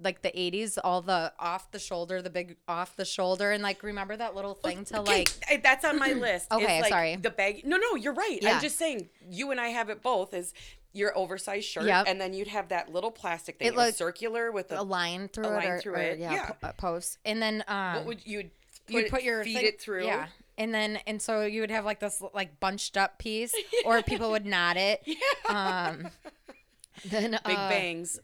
[0.02, 0.78] like the '80s?
[0.84, 4.54] All the off the shoulder, the big off the shoulder, and like remember that little
[4.56, 5.30] thing to like.
[5.64, 6.48] That's on my list.
[6.52, 7.16] is, Okay, like, sorry.
[7.18, 7.62] The bag.
[7.66, 8.40] No, no, you're right.
[8.42, 8.56] Yeah.
[8.56, 10.34] I'm just saying you and I have it both.
[10.34, 10.54] Is
[10.96, 12.06] your oversized shirt, Yep.
[12.08, 13.68] and then you'd have that little plastic thing.
[13.68, 14.84] It It, was looked- circular with A a.
[14.84, 16.46] line through A it, line or, through or, it, yeah, yeah.
[16.50, 18.50] po- uh, post, and then um, what would you?
[18.88, 20.06] you'd put your feed thing- it through?
[20.06, 20.28] Yeah.
[20.58, 23.54] And then and so you would have like this like bunched up piece,
[23.86, 25.04] or people would knot it.
[25.50, 26.08] Um,
[27.06, 28.20] then Big uh, bangs.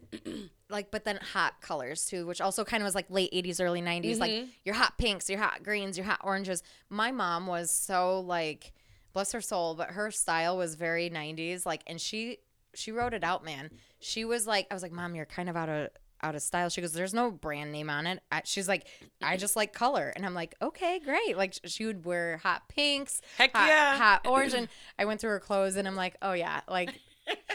[0.69, 3.81] like but then hot colors too which also kind of was like late 80s early
[3.81, 4.49] 90s like Mm-hmm.
[4.63, 8.71] your hot pinks your hot greens your hot oranges my mom was so like
[9.13, 12.37] bless her soul but her style was very 90s like and she
[12.73, 13.69] she wrote it out man.
[13.99, 15.89] She was like i was like mom you're kind of out of
[16.23, 16.69] out of style.
[16.69, 18.21] She goes there's no brand name on it.
[18.31, 18.87] I, she's like
[19.21, 20.11] i just like color.
[20.15, 21.37] And i'm like okay great.
[21.37, 23.97] Like she would wear hot pinks Heck hot, yeah.
[23.97, 24.67] hot orange and
[24.99, 26.91] i went through her clothes and i'm like oh yeah like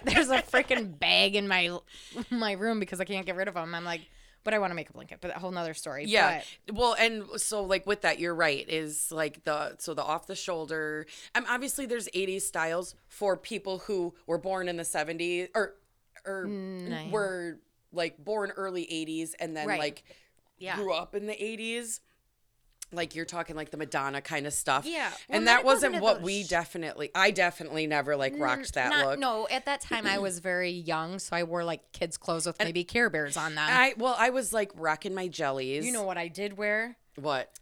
[0.05, 1.77] there's a freaking bag in my
[2.31, 3.75] my room because I can't get rid of them.
[3.75, 4.03] I'm like,
[4.47, 6.05] but I want to make a blanket, but a whole nother story.
[6.07, 6.41] Yeah.
[6.67, 8.65] But Well, and so like with that, you're right.
[8.67, 11.07] Is like the so the off the shoulder.
[11.35, 15.75] Um, obviously there's 80s styles for people who were born in the 70s or
[16.25, 17.11] or Mm, Nine.
[17.11, 17.59] were
[17.93, 19.79] like born early 80s and then Right.
[19.81, 20.05] like
[20.59, 20.77] Yeah.
[20.77, 22.01] grew up in the 80s
[22.93, 25.11] like you're talking like the madonna kind of stuff Yeah.
[25.29, 29.07] Well, and that wasn't what we sh- definitely i definitely never like rocked that Not-
[29.07, 32.47] look No, at that time I was very young, so I wore like kids' clothes
[32.47, 33.67] with maybe Care Bears on them.
[33.69, 36.97] i well i was like rocking my jellies you know what I did wear?
[37.17, 37.59] what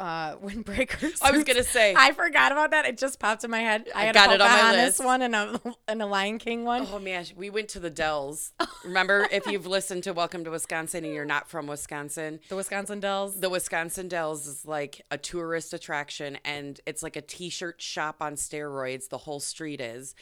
[0.00, 1.18] Uh, windbreakers.
[1.22, 2.86] I was gonna say- I forgot about that.
[2.86, 3.88] It just popped in my head.
[3.94, 5.04] I, had got it on my list.
[5.04, 6.86] one and a and a Lion King one.
[6.92, 8.52] Oh man, we went to the Dells.
[8.84, 13.00] Remember, if you've listened to Welcome to Wisconsin and you're not from Wisconsin, The Wisconsin
[13.00, 13.40] Dells.
[13.40, 18.34] the Wisconsin Dells is like a tourist attraction and it's like a t-shirt shop on
[18.34, 19.08] steroids.
[19.08, 20.14] The whole street is.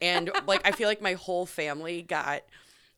[0.00, 2.42] And like I feel like my whole family got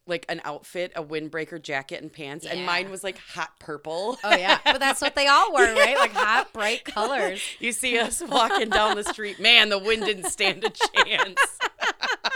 [0.06, 4.18] like an outfit, a windbreaker jacket and pants, and mine was like hot purple.
[4.24, 5.96] Oh yeah, but that's what they all were, right?
[5.96, 7.40] Like hot, bright colors.
[7.60, 9.38] You see us walking down the street.
[9.38, 11.38] Man, the wind didn't stand a chance.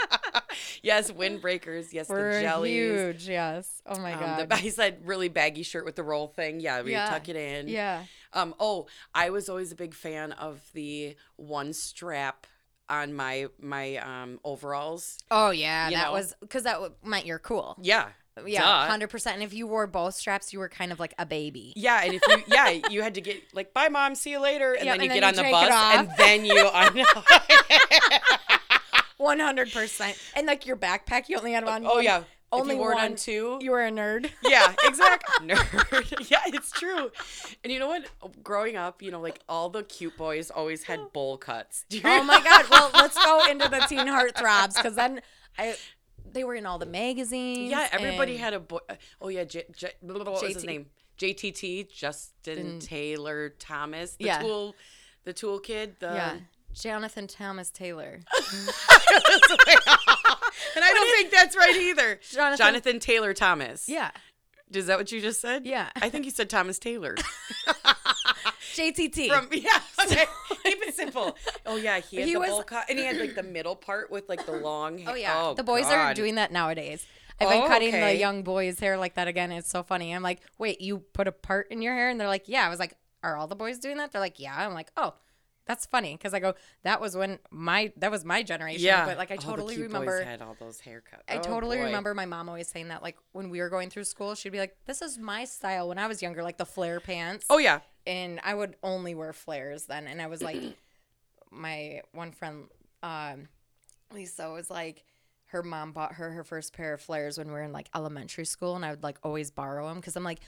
[0.83, 1.91] yes, windbreakers.
[1.93, 2.71] Yes, We're the jellies.
[2.71, 3.27] huge.
[3.29, 3.81] Yes.
[3.85, 4.49] Oh my Um, god.
[4.49, 6.59] the, I said really baggy shirt with the roll thing.
[6.59, 7.09] Yeah, we Yeah.
[7.09, 7.67] tuck it in.
[7.67, 8.03] yeah.
[8.33, 8.53] Um.
[8.59, 12.45] Oh, I was always a big fan of the one strap
[12.89, 15.17] on my my um overalls.
[15.31, 16.11] Oh yeah, that know?
[16.13, 17.77] was because that w- meant you're cool.
[17.81, 18.09] Yeah.
[18.45, 19.33] Yeah, hundred percent.
[19.37, 21.73] And if you wore both straps, you were kind of like a baby.
[21.75, 24.73] Yeah, and if you yeah, you had to get like bye mom, see you later,
[24.73, 26.89] and Yep, then you and get then on you the bus and then you I
[26.93, 28.67] know.
[29.17, 30.15] One hundred percent.
[30.35, 31.83] And like your backpack, you only had one.
[31.85, 32.23] oh one- yeah.
[32.51, 33.15] Only if you wore it on one.
[33.15, 33.57] two.
[33.61, 34.29] You were a nerd.
[34.43, 35.47] Yeah, exactly.
[35.47, 36.29] Nerd.
[36.31, 37.11] Yeah, it's true.
[37.63, 38.05] And you know what?
[38.43, 41.85] Growing up, you know, like all the cute boys always had bowl cuts.
[42.03, 42.65] Oh my god.
[42.69, 45.21] Well, let's go into the teen heartthrobs because then
[45.57, 45.75] I
[46.31, 47.71] they were in all the magazines.
[47.71, 48.79] Yeah, everybody had a boy.
[48.89, 50.87] Uh, oh yeah, J- J- what was his name?
[51.17, 54.41] JTT, Justin Taylor Thomas, the Yeah.
[54.41, 54.75] tool,
[55.23, 55.95] the tool kid.
[55.99, 56.35] The, yeah.
[56.81, 58.19] Jonathan Thomas Taylor.
[60.75, 62.19] and I don't think that's right either.
[62.31, 63.87] Jonathan- Jonathan Taylor Thomas.
[63.89, 64.11] Yeah.
[64.71, 65.65] Is that what you just said?
[65.65, 65.89] Yeah.
[65.95, 67.15] I think you said Thomas Taylor.
[68.75, 69.29] JTT.
[69.29, 70.25] From yeah, okay.
[70.63, 71.35] keep it simple.
[71.65, 73.75] Oh yeah, he had He the was- bowl cut, and he had like the middle
[73.75, 75.01] part with like the long.
[75.07, 75.93] Oh yeah, oh, the boys God.
[75.93, 77.05] are doing that nowadays.
[77.39, 79.51] I've been Oh, cutting the young boys' hair like that again.
[79.51, 80.11] It's so funny.
[80.13, 82.65] I'm like, wait, you put a part in your hair, and they're like, yeah.
[82.65, 84.11] I was like, are all the boys doing that?
[84.11, 84.55] They're like, yeah.
[84.57, 85.13] I'm like, oh,
[85.67, 86.53] that's funny because I go,
[86.83, 88.83] that was when my that was my generation.
[88.85, 90.23] Yeah, but like I Oh, totally remember.
[90.23, 91.23] had all those haircuts.
[91.27, 91.83] I Oh, totally boy.
[91.83, 94.59] remember my mom always saying that, like when we were going through school, she'd be
[94.59, 97.45] like, "This is my style." When I was younger, like the flare pants.
[97.49, 100.07] Oh yeah, and I would only wear flares then.
[100.07, 100.61] And I was like,
[101.51, 102.65] my one friend,
[103.03, 103.47] um,
[104.13, 105.03] Lisa, was like,
[105.47, 108.45] her mom bought her her first pair of flares when we were in like elementary
[108.45, 110.39] school, and I would like always borrow them because I'm like.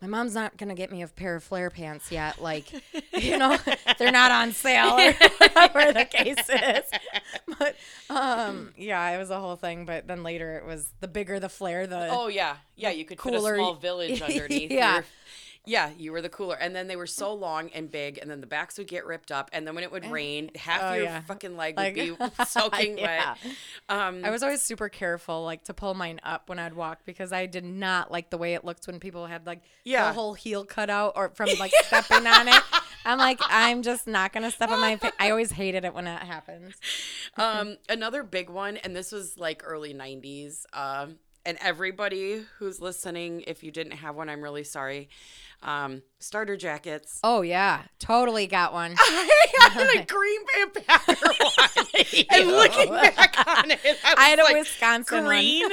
[0.00, 2.40] My mom's not gonna get me a pair of flare pants yet.
[2.40, 2.70] Like,
[3.18, 3.56] you know,
[3.98, 6.84] they're not on sale or whatever the case is.
[7.58, 7.74] But
[8.08, 9.86] um, yeah, it was a whole thing.
[9.86, 12.90] But then later it was the bigger the flare, the Oh yeah, yeah.
[12.90, 14.70] You could cooler- put a small village underneath.
[14.70, 14.94] Yeah.
[14.96, 15.04] your-
[15.68, 15.90] yeah.
[15.96, 18.46] You were the cooler, and then they were so long and big, and then the
[18.46, 21.20] backs would get ripped up, and then when it would rain, half Oh, your yeah.
[21.22, 23.34] fucking leg Like- would be soaking Yeah.
[23.44, 23.52] wet.
[23.88, 27.32] Um, I was always super careful, like to pull mine up when I'd walk because
[27.32, 30.08] I did not like the way it looked when people had like Yeah.
[30.08, 32.62] the whole heel cut out or from like stepping on it.
[33.04, 34.96] I'm like, I'm just not gonna step on my.
[34.96, 36.74] Fa- I always hated it when that happens.
[37.36, 40.64] um, another big one, and this was like early '90s.
[40.72, 45.08] Um, and everybody who's listening, if you didn't have one, I'm really sorry.
[45.60, 47.18] Um, starter jackets.
[47.24, 48.94] Oh yeah, totally got one.
[48.98, 50.40] I had a Green
[50.72, 55.26] Bay Packer one, and looking back on it, I, I had a like, Wisconsin one.
[55.26, 55.68] green,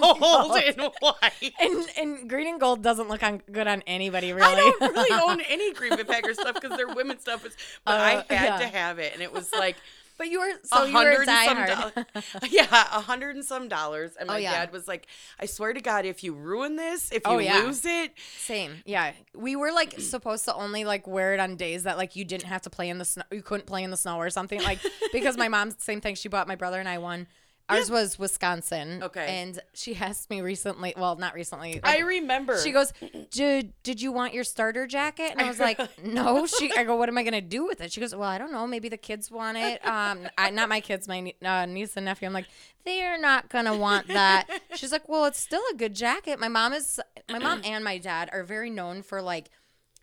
[0.00, 1.52] gold, and white.
[1.60, 4.46] And and green and gold doesn't look on, good on anybody really.
[4.52, 8.00] I don't really own any Green Bay Packer stuff because their women's stuff is, but
[8.00, 8.58] I Uh, had yeah.
[8.58, 9.76] to have it, and it was like
[10.20, 11.94] but you were so you were some diehard.
[11.94, 12.24] dollars.
[12.50, 14.16] yeah, a hundred and some dollars.
[14.20, 14.52] And oh, my Oh, yeah.
[14.52, 15.06] dad was like,
[15.40, 17.64] "I swear to God, if you ruin this, if oh, you Oh, yeah.
[17.64, 18.82] lose it, Same.
[18.84, 19.12] Yeah.
[19.34, 22.44] We were like supposed to only like wear it on days that like you didn't
[22.44, 23.22] have to play in the snow.
[23.32, 24.62] You couldn't play in the snow or something.
[24.62, 24.80] Like
[25.10, 26.16] because my mom's same thing.
[26.16, 27.26] She bought my brother and I one.
[27.70, 29.02] Ours was Wisconsin.
[29.02, 29.26] Okay.
[29.40, 31.80] And she asked me recently, well, not recently.
[31.82, 32.92] I like, remember." she goes,
[33.30, 35.32] did, did you want your starter jacket?
[35.32, 36.46] And I was like, no.
[36.46, 37.92] She, I go, what am I going to do with it?
[37.92, 38.66] She goes, well, I don't know.
[38.66, 39.84] Maybe the kids want it.
[39.86, 42.26] Um, I, not my kids, my uh, niece and nephew.
[42.26, 42.48] I'm like,
[42.84, 44.46] they're not going to want that.
[44.74, 46.38] She's like, well, it's still a good jacket.
[46.38, 49.50] My mom is, my mom and my dad are very known for like,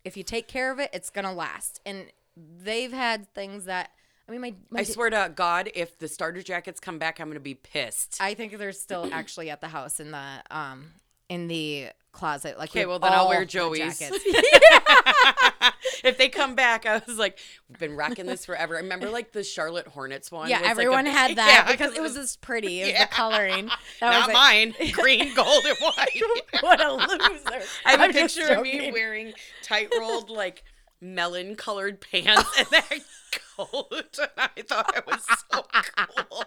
[0.04, 1.80] if you take care of it, it's going to last.
[1.84, 3.90] And they've had things that,
[4.28, 7.28] I mean, my, my I swear to God, if the starter jackets come back, I'm
[7.28, 8.18] gonna be pissed.
[8.20, 10.90] I think they're still actually at the house in the um
[11.28, 12.58] in the closet.
[12.58, 13.98] Like Okay, well then I'll wear Joey's.
[13.98, 14.22] jackets.
[16.04, 17.38] if they come back, I was like,
[17.68, 18.76] we've been rocking this forever.
[18.76, 20.50] I remember like the Charlotte Hornets one.
[20.50, 22.80] Yeah, was, like, a everyone had that Yeah, because it was just pretty.
[22.82, 23.06] It was Yeah.
[23.06, 23.66] the coloring.
[24.00, 24.32] That not was it.
[24.32, 24.92] mine.
[24.92, 26.22] Green, gold, and white.
[26.60, 27.66] What a loser!
[27.86, 30.64] I have a I'm just picture of me wearing tight rolled like
[31.00, 32.88] melon colored pants and that
[33.56, 34.18] coat.
[34.20, 35.64] And I thought it was so
[35.96, 36.44] cool.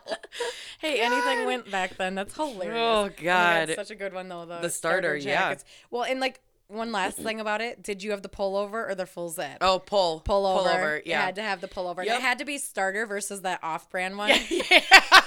[0.79, 2.15] Hey, anything went back then.
[2.15, 2.77] That's oh, hilarious.
[2.77, 3.69] Oh, God.
[3.69, 4.45] it's such a good one though.
[4.45, 5.33] The, The starter, yeah.
[5.49, 5.65] jackets.
[5.89, 9.05] Well, and like one last thing about it, did you have the pullover or the
[9.05, 9.57] full zip?
[9.59, 10.21] Oh, pull.
[10.25, 10.63] pullover.
[10.65, 11.25] Pullover, You yeah.
[11.25, 12.05] had to have the pullover.
[12.05, 12.15] Yep.
[12.17, 14.29] It had to be starter versus that off-brand one.
[14.49, 15.20] yeah.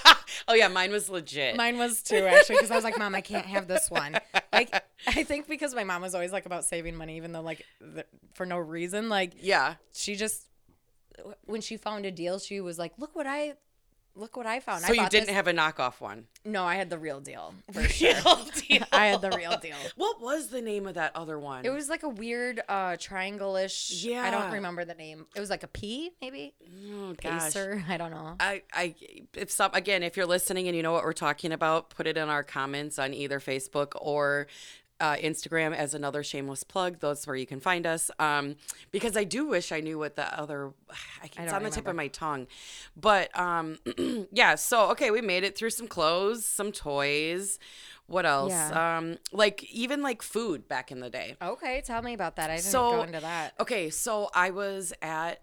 [0.47, 1.57] Oh, yeah, mine was legit.
[1.57, 4.19] Mine was too actually because I was like, "Mom, I can't have this one."
[4.53, 4.73] Like,
[5.09, 8.07] I think because my mom was always like about saving money, even though like th-
[8.35, 9.09] for no reason.
[9.09, 9.75] Like, yeah.
[9.93, 10.47] she just
[11.45, 13.55] when she found a deal, she was like, "Look what I,
[14.15, 16.27] look what I found." So I you didn't this- have a knockoff one?
[16.45, 18.13] No, I had the real deal for sure.
[18.15, 18.83] Real deal.
[18.93, 19.77] I had the real deal.
[19.97, 21.65] What was the name of that other one?
[21.65, 24.05] It was like a weird uh triangle-ish.
[24.05, 25.27] Yeah, I don't remember the name.
[25.35, 26.55] It was like a P, maybe.
[26.93, 27.57] oh, gosh.
[27.57, 28.37] I don't know.
[28.41, 28.95] I, I,
[29.35, 32.17] if some again, if you're listening and you know what we're talking about, put it
[32.17, 34.47] in our comments on either Facebook or
[35.01, 37.01] uh, Instagram as another shameless plug.
[37.01, 38.11] Those where you can find us.
[38.19, 38.57] Um,
[38.91, 40.73] because I do wish I knew what the other.
[41.23, 42.47] I, it's on the tip of my tongue,
[42.97, 43.79] but um,
[44.33, 44.55] yeah.
[44.55, 47.59] So okay, we made it through some clothes, some toys.
[48.07, 48.51] What else?
[48.51, 48.99] Yeah.
[48.99, 51.37] Um, like even like food back in the day.
[51.41, 52.51] Okay, tell me about that.
[52.51, 53.55] I didn't So go into that.
[53.61, 55.41] Okay, so I was at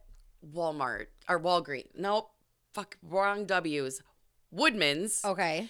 [0.54, 1.88] Walmart or Walgreens.
[1.96, 2.30] Nope,
[2.74, 4.02] fuck, wrong W's.
[4.52, 5.70] Woodman's, Okay.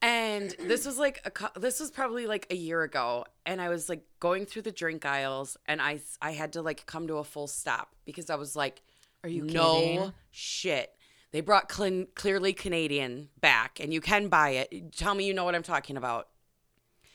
[0.00, 3.88] And this was like a this was probably like a year ago, and I was
[3.88, 7.24] like going through the drink aisles, and I I had to like come to a
[7.24, 8.82] full stop because I was like,
[9.24, 10.12] Are you no kidding?
[10.30, 10.92] shit.
[11.30, 14.92] They brought clearly Canadian back, and you can buy it.
[14.96, 16.28] Tell me you know what I'm talking about.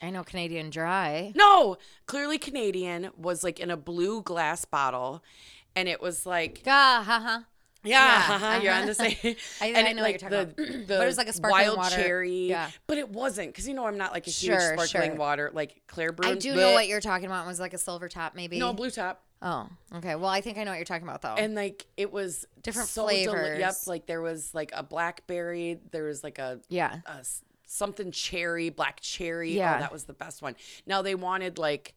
[0.00, 1.32] I know Canadian Dry.
[1.34, 5.24] No, clearly Canadian was like in a blue glass bottle,
[5.74, 7.44] and it was like Ah, ha, ha.
[7.84, 9.16] Yeah, Yeah, uh-huh, you're on the same.
[9.60, 10.86] I- and I know like you're the, talking about.
[10.88, 11.96] the But it was like a sparkling wild water.
[11.96, 12.48] cherry.
[12.48, 12.70] Yeah.
[12.86, 15.18] but it wasn't because you know I'm not like a huge Sure, sparkling sure.
[15.18, 16.24] water like Klarbrunn.
[16.26, 17.44] I do know what you're talking about.
[17.44, 18.58] It was like a silver top, maybe.
[18.58, 20.14] No blue top, Oh, okay.
[20.14, 21.34] Well, I think I know what you're talking about, though.
[21.34, 23.58] and like it was Different so deli- flavors.
[23.58, 25.78] yep, like there was like a blackberry.
[25.90, 27.00] There was like a yeah.
[27.06, 27.24] a
[27.66, 29.52] something cherry, black cherry.
[29.56, 29.76] Yeah.
[29.76, 30.56] Oh, that was the best one.
[30.86, 31.94] Now they wanted like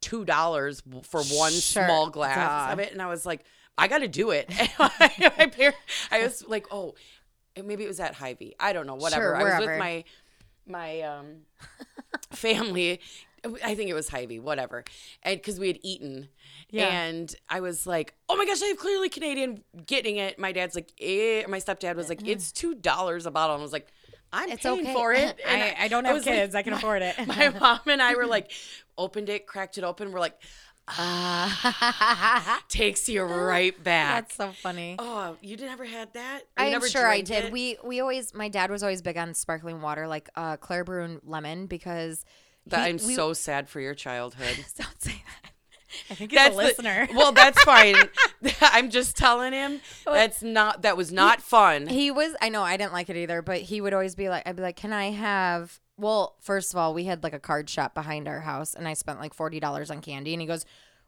[0.00, 1.84] two dollars for one Sure.
[1.84, 2.72] small glass Duh.
[2.72, 3.44] of it, and I was like,
[3.80, 4.50] I got to do it.
[4.78, 5.76] My, my parent,
[6.10, 6.94] I was like, oh,
[7.56, 8.54] maybe it was at Hy-Vee.
[8.60, 8.94] I don't know.
[8.94, 9.22] Whatever.
[9.22, 10.04] Sure, I was with my
[10.66, 11.26] my um
[12.32, 13.00] family.
[13.64, 14.84] I think it was Hy-Vee, whatever,
[15.22, 16.28] and because we had eaten.
[16.68, 16.88] Yeah.
[16.88, 20.74] And I was like, "Oh my gosh, I have clearly Canadian getting it." My dad's
[20.74, 23.88] like, eh, my stepdad was like, "It's two dollars a bottle." And I was like,
[24.30, 24.92] "I'm It's paying okay.
[24.92, 26.54] for it." And I, I don't have like, kids.
[26.54, 27.14] I can afford it.
[27.26, 28.52] my mom and I were like,
[28.98, 30.12] opened it, cracked it open.
[30.12, 30.38] We're like,
[32.68, 34.28] takes you right back.
[34.28, 34.96] That's so funny.
[34.98, 36.40] oh, you never had that?
[36.58, 37.46] You I'm sure I did.
[37.46, 37.52] it?
[37.52, 41.66] We we always my dad was always big on sparkling water, like uh, Klarbrunn lemon,
[41.66, 42.24] because
[42.68, 44.56] he- I'm we- so sad for your childhood.
[44.78, 45.50] don't say that.
[46.08, 47.08] I think he's That's a the- listener.
[47.14, 47.96] well, that's fine.
[48.60, 51.88] I'm just telling him that's not that was not fun.
[51.88, 52.34] He was.
[52.40, 52.62] I know.
[52.62, 53.42] I didn't like it either.
[53.42, 56.78] But he would always be like, I'd be like, "Can I have?" Well, first of
[56.78, 59.60] all, we had like a card shop behind our house, and I spent like forty
[59.60, 60.32] dollars on candy.
[60.32, 60.64] And he goes,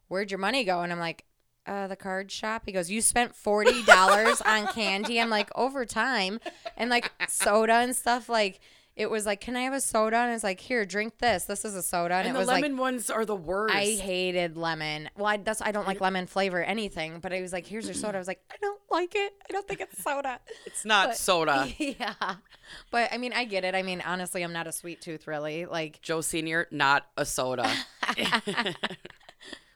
[0.09, 1.25] "Where'd your money go?" And I'm like,
[1.67, 5.87] "Uh, the card shop." He goes, "You spent forty dollars on candy." I'm like, "Over
[5.87, 6.41] time,
[6.77, 8.29] and like soda and stuff.
[8.29, 8.61] Like
[8.95, 11.45] it was like, can I have a soda?" And it's like, "Here, drink this.
[11.45, 12.63] This is a soda." And, and it the was like.
[12.63, 13.75] lemon ones are the worst.
[13.75, 15.09] I hated lemon.
[15.17, 17.21] Well, I, that's I don't like lemon flavor anything.
[17.21, 19.33] But I was like, "Here's your soda." I was like, "I don't like it.
[19.49, 21.69] I don't think it's soda." it's not but- soda.
[21.79, 22.15] yeah.
[22.91, 23.75] But I mean, I get it.
[23.75, 25.65] I mean, honestly, I'm not a sweet tooth, really.
[25.67, 27.71] Like, Joe Senior, not a soda.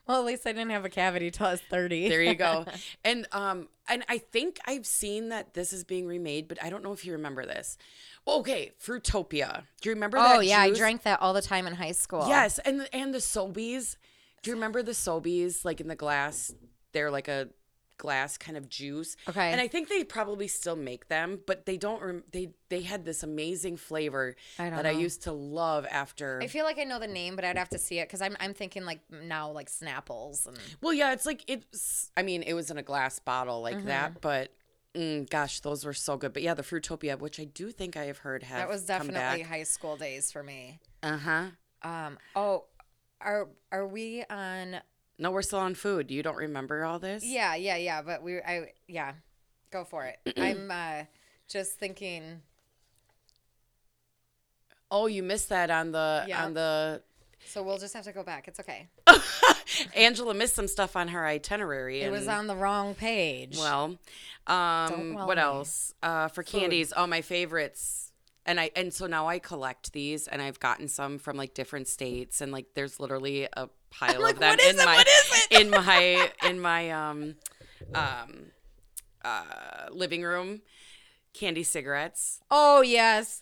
[0.07, 2.09] well, at least I didn't have a cavity till I was 30.
[2.09, 2.65] there you go.
[3.03, 6.83] And um, and I think I've seen that this is being remade, but I don't
[6.83, 7.77] know if you remember this.
[8.25, 9.63] Well, okay, Fruitopia.
[9.81, 10.35] Do you remember that?
[10.35, 10.67] oh, yeah.
[10.67, 10.77] juice?
[10.77, 12.27] I drank that all the time in high school.
[12.27, 13.95] Yes, and the, and the SoBes.
[14.41, 16.53] Do you remember the SoBes like in the glass?
[16.91, 17.49] They're like a
[17.97, 19.17] glass kind of juice.
[19.27, 19.51] Okay.
[19.51, 22.01] And I think they probably still make them, but they don't.
[22.01, 26.39] Rem- they they had this amazing flavor I that I used to love after.
[26.41, 28.35] I feel like I know the name, but I'd have to see it because I'm,
[28.39, 30.45] I'm thinking like now, like Snapples.
[30.47, 32.11] And well, yeah, it's like it's.
[32.15, 33.87] I mean, it was in a glass bottle like Mm-hmm.
[33.87, 34.51] that, but.
[34.95, 36.33] Mm, gosh, those were so good.
[36.33, 39.43] But yeah, the Fruitopia, which I do think I have heard have that was definitely
[39.43, 40.79] high school days for me.
[41.03, 41.43] Uh huh.
[41.83, 42.17] Um.
[42.35, 42.63] Oh,
[43.21, 44.77] are are we on?
[45.19, 46.11] No, we're still on food.
[46.11, 47.23] You don't remember all this?
[47.25, 48.01] Yeah, yeah, yeah.
[48.01, 49.13] But we, I, yeah,
[49.71, 50.19] go for it.
[50.37, 51.03] I'm uh,
[51.47, 52.41] just thinking.
[54.91, 56.45] Oh, you missed that on the Yeah.
[56.45, 57.01] on the
[57.45, 58.47] So we'll just have to go back.
[58.47, 58.87] It's okay.
[59.95, 62.01] Angela missed some stuff on her itinerary.
[62.01, 63.57] It was on the wrong page.
[63.57, 63.97] Well,
[64.45, 65.43] um, what me.
[65.43, 65.93] else?
[66.01, 68.06] Uh, for candies, oh my favorites.
[68.47, 71.87] And I and so now I collect these, and I've gotten some from like different
[71.89, 74.85] states, and like there's literally a pile like, of them in it?
[74.85, 75.61] my What is it?
[75.61, 77.35] in my in my um
[77.93, 78.45] um
[79.23, 80.61] uh living room.
[81.33, 82.39] Candy cigarettes.
[82.49, 83.39] oh yes.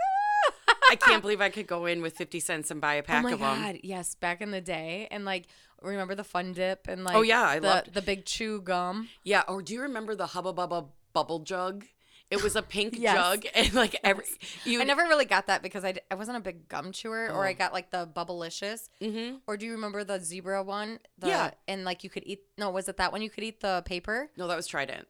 [0.91, 3.23] I can't believe I could go in with fifty cents and buy a Oh pack
[3.23, 3.61] my of them.
[3.61, 5.45] god, yes, back in the day, and like
[5.81, 9.07] remember the Fun Dip and like Oh, yeah, I the loved- the big chew gum.
[9.23, 9.43] Yeah.
[9.47, 11.85] Or do you remember the Hubba Bubba bubble jug?
[12.31, 13.15] It was a pink Yes.
[13.15, 14.25] jug, and like every
[14.63, 17.29] you I never really got that because I, d- I wasn't a big gum chewer,
[17.31, 17.53] or I Oh.
[17.55, 18.89] got like the Bubblicious.
[19.01, 19.41] Mhm.
[19.47, 20.99] Or do you remember the zebra one?
[21.19, 21.51] The, Yeah.
[21.67, 22.41] And like you could eat.
[22.57, 23.21] No, was it that one?
[23.21, 24.31] You could eat the paper.
[24.37, 25.07] No, that was Trident.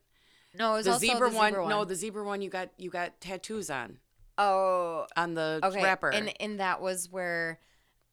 [0.58, 1.70] No, it was the also zebra, the one, zebra one.
[1.70, 2.42] No, the zebra one.
[2.42, 3.98] You got you got tattoos on
[4.38, 5.82] oh, on the okay.
[5.84, 6.10] wrapper.
[6.10, 7.60] And and that was where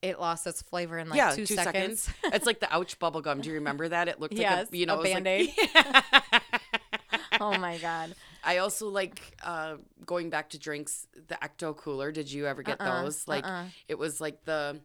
[0.01, 2.03] it lost its flavor in like yeah, two, two, seconds.
[2.03, 2.15] seconds.
[2.35, 3.41] it's like the ouch bubble gum.
[3.41, 4.09] Do you remember that?
[4.09, 5.55] It looked Yes, like a you know a it was like- Band-Aid.
[7.41, 8.15] oh my god.
[8.45, 11.07] I also like uh, going back to drinks.
[11.29, 12.11] The Ecto Cooler.
[12.13, 13.29] Did you ever get Uh-uh, those?
[13.29, 13.67] Like uh-uh.
[13.89, 14.81] it was like the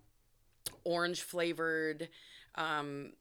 [0.83, 2.09] orange flavored
[2.55, 3.13] um,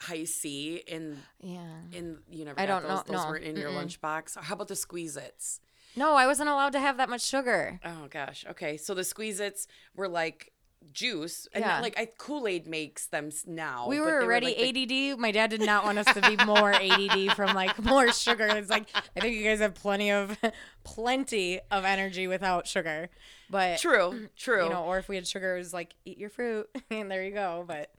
[0.00, 1.60] Hi-C in Yeah.
[1.92, 2.90] in you never I don't those.
[2.90, 3.84] know- Those no, weren't in your mm-mm.
[3.98, 4.36] lunchbox.
[4.42, 5.60] How about the Squeeze Its?
[5.94, 7.78] No, I wasn't allowed to have that much sugar.
[7.84, 8.44] Oh gosh.
[8.50, 8.76] Okay.
[8.76, 10.52] So the Squeeze Its were like
[10.92, 11.80] juice, and Yeah.
[11.80, 13.86] like I Kool Aid makes them now.
[13.88, 15.18] We were already like the- ADD.
[15.18, 18.46] My dad did not want us to be more ADD from like more sugar.
[18.46, 20.36] It's like I think you guys have plenty of
[20.84, 23.08] plenty of energy without sugar.
[23.50, 24.28] But True.
[24.36, 24.64] True.
[24.64, 27.22] you know, or if we had sugar, it was like eat your fruit and there
[27.24, 27.64] you go.
[27.66, 27.90] But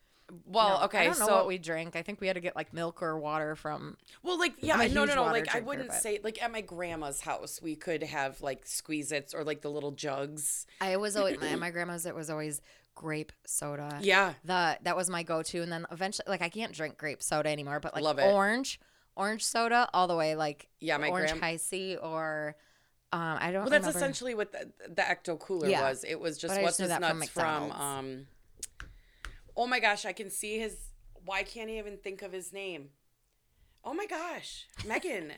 [0.46, 1.00] well, no, okay.
[1.00, 1.96] I don't know so what we drink.
[1.96, 3.98] I think we had to get like milk or water from.
[4.24, 5.24] well, like yeah, no, no, no.
[5.24, 9.12] Like I wouldn't but- say like at my grandma's house we could have like Squeeze
[9.12, 10.66] Its or like the little jugs.
[10.82, 12.06] I was always my, my grandma's.
[12.06, 12.62] It was always
[12.96, 14.00] grape soda.
[14.02, 14.34] Yeah.
[14.46, 17.80] the that was my go-to and then eventually like i can't drink grape soda anymore
[17.80, 18.32] but like Love it.
[18.32, 18.80] orange
[19.16, 22.56] orange soda all the way like Yeah, my orange grand- Hi-C or
[23.12, 23.98] um i don't Well, that's remember.
[23.98, 25.90] essentially what the, the Ecto Cooler Yeah.
[25.90, 26.04] was.
[26.08, 28.28] It was just what's that from nuts from, um.
[29.56, 30.78] Oh my gosh, I can see his.
[31.26, 32.90] Why can't he even think of his name?
[33.86, 35.34] Oh my gosh, Megan,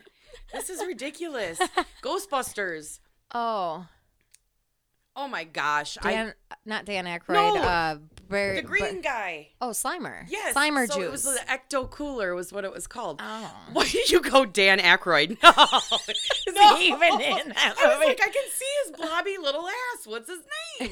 [0.53, 1.59] this is ridiculous.
[2.03, 2.99] Ghostbusters.
[3.33, 3.87] oh
[5.15, 6.33] Oh my gosh, dan
[6.65, 7.55] not dan Aykroyd, No!
[7.57, 7.97] uh
[8.27, 9.49] Bar- the green guy.
[9.61, 12.87] oh slimer Yes, slimer so juice It was the Ecto Cooler was what it was
[12.87, 13.21] called.
[13.23, 15.37] oh Why did you go Dan Aykroyd?
[15.43, 15.51] No,
[16.73, 20.07] is he even in that I was like, I can see his blobby little ass.
[20.07, 20.39] What's his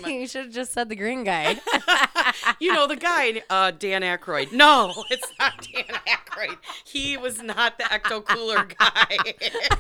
[0.05, 0.21] name?
[0.21, 1.59] you should have just said the green guy
[2.59, 4.51] you know the guy, uh, Dan Aykroyd.
[4.51, 6.57] No, it's not Dan Aykroyd.
[6.85, 9.17] He was not the Ecto Cooler guy.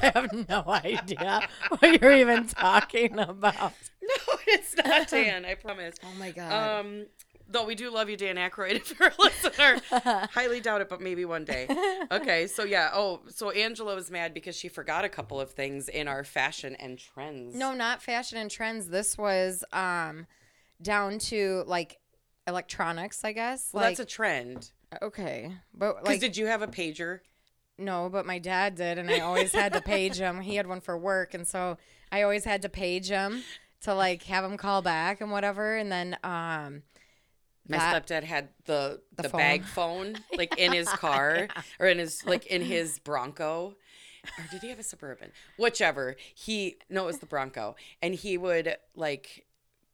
[0.01, 3.73] i have no idea what you're even talking about
[4.27, 5.45] no, it's not Dan.
[5.45, 5.95] I promise.
[6.03, 7.05] oh my god Um,
[7.49, 9.81] though we do love you, Dan Aykroyd, if you're a listener.
[10.33, 11.67] Highly doubt it, but maybe one day.
[12.11, 12.89] Okay, so yeah.
[12.93, 16.75] Oh, so Angela was mad because she forgot a couple of things in our fashion
[16.75, 17.55] and trends.
[17.55, 18.89] No, not fashion and trends.
[18.89, 20.25] This was um
[20.81, 21.99] down to like
[22.47, 23.69] electronics, I guess.
[23.73, 24.71] well, like that's a trend.
[25.01, 27.19] okay, but like did you have a pager?
[27.77, 30.41] no, but my dad did, and I always had to page him.
[30.41, 31.77] He had one for work, and so
[32.11, 33.43] I always had to page him
[33.83, 35.75] to like have him call back and whatever.
[35.77, 36.83] And then um
[37.67, 39.39] My that- stepdad had the the, The phone.
[39.39, 41.47] bag phone like in his car
[41.79, 43.75] or in his like in his Bronco.
[44.37, 45.31] Or did he have a suburban?
[45.57, 46.15] Whichever.
[46.33, 47.75] He no, it was the Bronco.
[48.01, 49.42] And he would like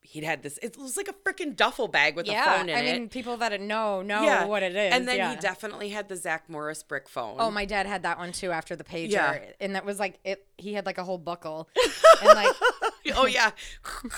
[0.09, 2.75] he'd had this it was like a freaking duffel bag with yeah, a phone in
[2.75, 2.89] I it.
[2.89, 4.93] I mean people that know know what it is.
[4.93, 5.29] And then yeah.
[5.29, 7.35] he definitely had the Zach Morris brick phone.
[7.39, 9.39] Oh, my dad had that one too after the pager, Yeah.
[9.59, 10.47] and that was like it.
[10.57, 11.69] He had like a whole buckle,
[12.23, 12.55] and like
[13.15, 13.51] oh yeah.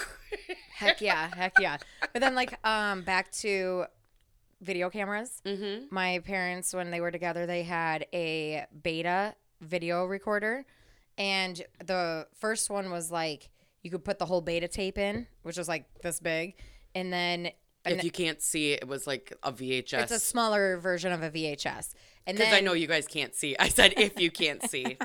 [0.75, 1.77] Heck yeah, heck yeah.
[2.13, 3.85] But then like um back to
[4.61, 5.41] video cameras.
[5.45, 5.93] mm-hmm.
[5.93, 10.65] My parents when they were together, they had a beta video recorder
[11.17, 13.49] and the first one was like
[13.83, 16.55] you could put the whole beta tape in, which was like this big,
[16.95, 17.51] and then
[17.85, 20.03] If you can't see it, it was like a VHS.
[20.03, 21.93] it's a smaller version of a VHS.
[22.27, 23.55] And because I know you guys can't see.
[23.57, 24.97] I said if you can't see,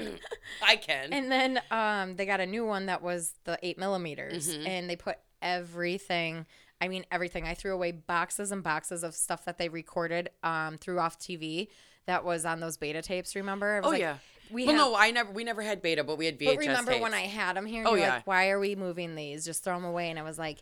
[0.62, 1.12] I can.
[1.12, 4.66] And then um, they got a new one that was the eight millimeters, Mm-hmm.
[4.66, 6.46] and they put everything.
[6.80, 7.44] I mean, everything.
[7.46, 11.68] I threw away boxes and boxes of stuff that they recorded, um, threw off TV
[12.06, 13.34] that was on those beta tapes.
[13.36, 13.80] Remember?
[13.84, 14.16] Oh like, yeah.
[14.50, 15.30] We well, have, no, I never.
[15.32, 16.46] We never had beta, but we had VHS.
[16.54, 17.02] but remember tapes.
[17.02, 17.80] when I had them here?
[17.80, 18.14] And Oh, you're yeah.
[18.16, 19.44] like, why are we moving these?
[19.44, 20.10] Just throw them away.
[20.10, 20.58] And I was like,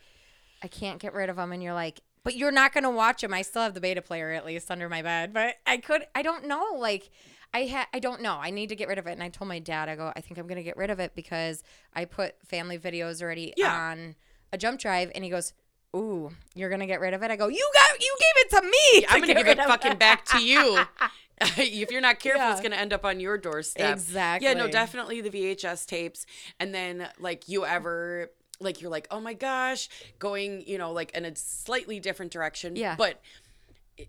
[0.62, 1.52] I can't get rid of them.
[1.52, 3.34] And you're like, but you're not gonna watch them.
[3.34, 6.06] I still have the beta player at least under my bed, but I could.
[6.14, 6.76] I don't know.
[6.78, 7.10] Like,
[7.52, 7.86] I had.
[7.92, 8.38] I don't know.
[8.40, 9.12] I need to get rid of it.
[9.12, 11.14] And I told my dad, I go, I think I'm gonna get rid of it
[11.14, 11.62] because
[11.94, 13.74] I put family videos already Yeah.
[13.90, 14.16] on
[14.52, 15.52] a jump drive, and he goes,
[15.94, 18.62] "Ooh, you're gonna get rid of it." I go, "You got, you gave it to
[18.62, 19.06] me.
[19.08, 20.78] I'm gonna give it fucking back to you.
[21.58, 23.94] if you're not careful, it's gonna end up on your doorstep.
[23.94, 24.48] Exactly.
[24.48, 26.26] Yeah, no, definitely the VHS tapes.
[26.60, 28.30] And then like you ever
[28.60, 32.76] like you're like, oh my gosh, going, you know, like in a slightly different direction.
[32.76, 32.94] Yeah.
[32.96, 33.20] But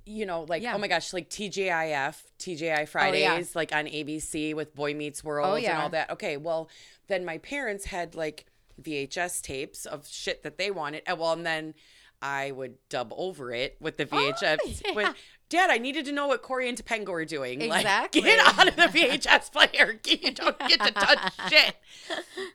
[0.05, 0.73] you know, like Yeah.
[0.73, 5.23] Oh, oh my gosh, like TGIF, TGI oh, Fridays, like on ABC with Boy Meets
[5.23, 5.81] World oh, and Oh, yeah.
[5.81, 6.09] all that.
[6.11, 6.69] Okay, well,
[7.07, 8.45] then my parents had like
[8.81, 11.03] VHS tapes of shit that they wanted.
[11.05, 11.73] And well, and then
[12.21, 14.57] I would dub over it with the VHS.
[14.63, 14.91] Oh, yeah.
[14.93, 15.15] with,
[15.49, 17.61] Dad, I needed to know what Cory and Topanga were doing.
[17.61, 18.21] Exactly.
[18.21, 19.99] Like, get out of the VHS player.
[20.05, 21.75] You don't get to touch shit.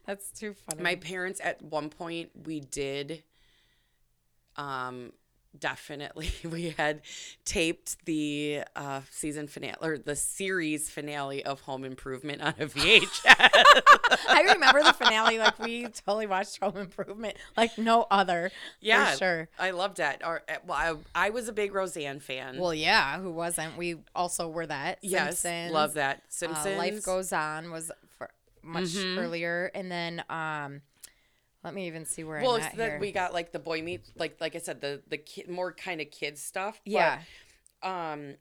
[0.06, 0.82] That's too funny.
[0.82, 3.22] My parents, at one point, we did,
[4.56, 5.12] um,
[5.58, 7.02] definitely, we had
[7.44, 13.20] taped the uh, season finale or the series finale of Home Improvement on a VHS.
[14.28, 15.38] I remember the finale.
[15.38, 18.50] Like we totally watched Home Improvement, like no other.
[18.80, 19.48] yeah, for sure.
[19.58, 20.22] I loved that.
[20.24, 22.58] Or, uh, well, I, I was a big Roseanne fan.
[22.58, 23.76] Well, yeah, who wasn't?
[23.76, 24.98] We also were that.
[25.02, 25.72] yes, Simpsons.
[25.72, 26.22] love that.
[26.42, 28.30] Uh, Life goes on was for
[28.62, 29.18] much Mhm.
[29.18, 30.82] earlier, and then um,
[31.62, 33.00] let me even see where well, I'm it's at that here.
[33.00, 36.00] we got like the boy meet, like like I said, the the kid, more kind
[36.00, 36.80] of kids stuff.
[36.84, 37.20] but, yeah,
[37.82, 38.34] um.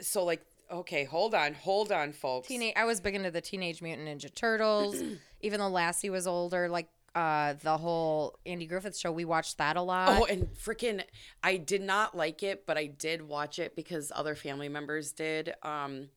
[0.00, 2.48] So like, okay, hold on, hold on, folks.
[2.48, 2.74] teenage.
[2.76, 5.00] I was big into the Teenage Mutant Ninja Turtles,
[5.40, 6.68] even though Lassie was older.
[6.68, 10.20] Like uh, the whole Andy Griffith show, we watched that a lot.
[10.20, 11.02] Oh, and freaking,
[11.42, 15.54] I did not like it, but I did watch it because other family members did.
[15.62, 16.08] Um,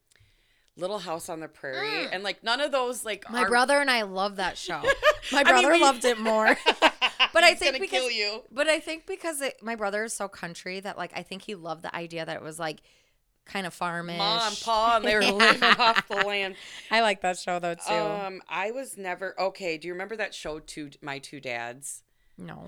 [0.76, 3.32] Little House on the Prairie, and like none of those like Mm.
[3.32, 4.82] My are- brother and I love that show.
[5.32, 6.58] My I mean, brother we- loved it more.
[7.34, 8.42] but I think gonna because kill you.
[8.52, 11.54] But I think because it, my brother is so country that like I think he
[11.56, 12.82] loved the idea that it was like
[13.46, 14.18] kind of farmish.
[14.18, 16.56] Ma and Pa, and they were living off the land.
[16.90, 17.94] I like that show though too.
[17.94, 19.78] Um, I was never okay.
[19.78, 20.60] Do you remember that show?
[20.60, 22.02] Two, my two dads.
[22.38, 22.64] no,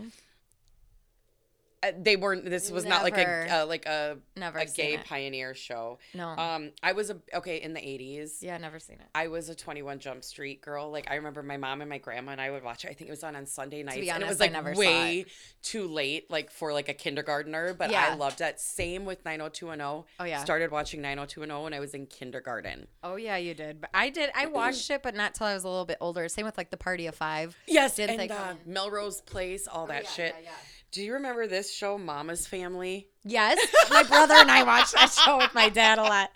[1.98, 2.46] they weren't.
[2.46, 5.06] This was not like a uh, like a Never a gay it.
[5.06, 6.00] pioneer show.
[6.14, 6.30] no.
[6.30, 8.40] Um, I was a okay in the eighties.
[8.42, 9.08] yeah, never seen it.
[9.14, 10.92] I was a 21 Jump Street girl.
[10.92, 12.92] Like I remember my mom and my grandma and I would watch it.
[12.92, 15.26] I think it was on on Sunday nights, and it was like never way
[15.62, 17.74] too late, like for like a kindergartner.
[17.74, 18.60] But I loved that.
[18.60, 20.06] Same with 90210.
[20.20, 20.44] Oh, yeah.
[20.44, 22.88] Started watching 90210 when I was in kindergarten.
[23.04, 23.82] Oh yeah, you did.
[23.82, 24.30] But I did.
[24.36, 26.28] I watched it, but not till I was a little bit older.
[26.30, 27.56] Same with like the Party of Five.
[27.68, 30.36] Yes, Didn't and uh, Melrose Place, all that yeah, shit.
[30.40, 30.52] yeah, yeah.
[30.96, 33.10] Do you remember this show, Mama's Family?
[33.26, 36.30] Yes, my brother and I watched that show with my dad a lot.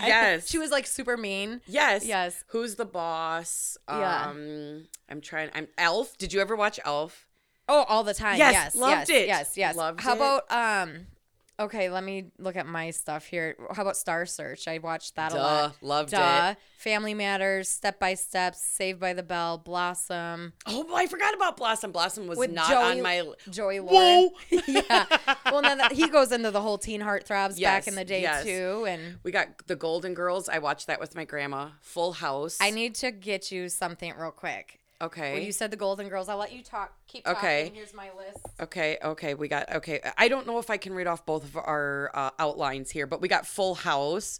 [0.00, 0.48] I- Yes.
[0.50, 1.60] she was like super mean.
[1.68, 2.04] Yes.
[2.04, 2.42] Yes.
[2.48, 3.76] Who's the boss?
[3.88, 4.26] Yeah.
[4.30, 5.50] Um, I'm trying.
[5.54, 6.18] I'm ALF.
[6.18, 7.28] Did you ever watch ALF?
[7.68, 8.38] Oh, all the time.
[8.38, 9.26] Yes, Yes, loved yes, it.
[9.28, 9.76] Yes, yes.
[9.76, 10.16] Loved How it.
[10.16, 11.06] about um?
[11.62, 13.56] Okay, let me look at my stuff here.
[13.72, 14.66] How about Star Search?
[14.66, 15.76] I watched that a lot.
[15.80, 16.50] loved Duh.
[16.52, 16.58] it.
[16.76, 20.54] Family Matters, Step by Step, Saved by the Bell, Blossom.
[20.66, 21.92] Oh, I forgot about Blossom.
[21.92, 23.22] Blossom was With not Joey- on my.
[23.48, 23.92] Joey Whoa.
[23.92, 24.32] Lawrence.
[24.66, 25.06] yeah.
[25.46, 28.22] Well, then that, he goes into the whole teen heartthrobs Yes, back in the day
[28.22, 28.42] yes.
[28.42, 30.48] too, and We got the Golden Girls.
[30.48, 31.68] I watched that with my grandma.
[31.80, 32.58] Full House.
[32.60, 34.80] I need to get you something real quick.
[35.02, 35.32] Okay.
[35.32, 36.28] Well, you said the Golden Girls.
[36.28, 36.92] I'll let you talk.
[37.08, 37.38] Keep talking.
[37.38, 37.72] Okay.
[37.74, 38.38] Here's my list.
[38.60, 40.00] Okay, okay, we got okay.
[40.16, 43.20] I don't know if I can read off both of our uh, outlines here, but
[43.20, 44.38] we got Full House.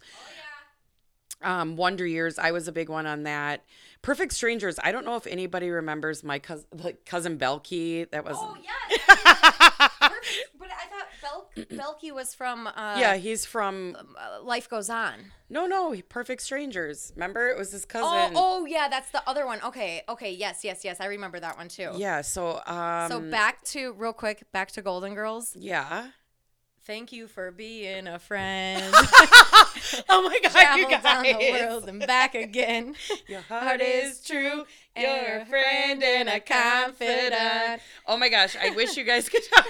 [1.41, 3.65] Um, Wonder Years, I was a big one on that.
[4.01, 8.09] Perfect Strangers, I don't know if anybody remembers my cousin, like cousin Balki.
[8.11, 9.89] That was Oh yes.
[10.59, 11.65] But I thought Bel-
[12.01, 15.31] Balki was from uh, yeah, he's from uh, Life Goes On.
[15.49, 17.11] no, no, Perfect Strangers.
[17.15, 18.07] Remember, it was his cousin.
[18.35, 19.59] Oh, oh yeah, that's the other one.
[19.63, 20.99] Okay, okay, yes, yes, yes.
[21.01, 21.91] I remember that one too.
[21.95, 22.21] yeah.
[22.21, 25.55] So um, So back to real quick, back to Golden Girls.
[25.55, 26.07] yeah.
[26.85, 28.93] Thank you for being a friend.
[30.09, 31.03] Oh my God, you Travel guys!
[31.03, 32.95] down the world and back again.
[33.27, 34.65] Your heart is true.
[34.95, 37.81] You're a friend and a confidant.
[38.07, 39.67] Oh my gosh, I wish you guys could talk.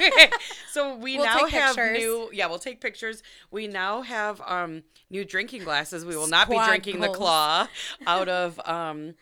[0.71, 1.97] so we We'll now have pictures.
[1.97, 3.21] new yeah, we'll take pictures.
[3.51, 6.05] We now have um new drinking glasses.
[6.05, 7.67] We will not be Squad drinking the claw
[8.07, 9.15] out of um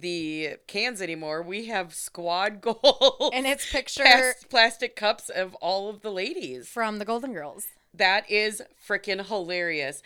[0.00, 1.42] the cans anymore.
[1.42, 6.68] We have squad gold And it's picture plas- plastic cups of all of the ladies.
[6.68, 7.66] from the Golden Girls.
[7.94, 10.02] That is freaking hilarious.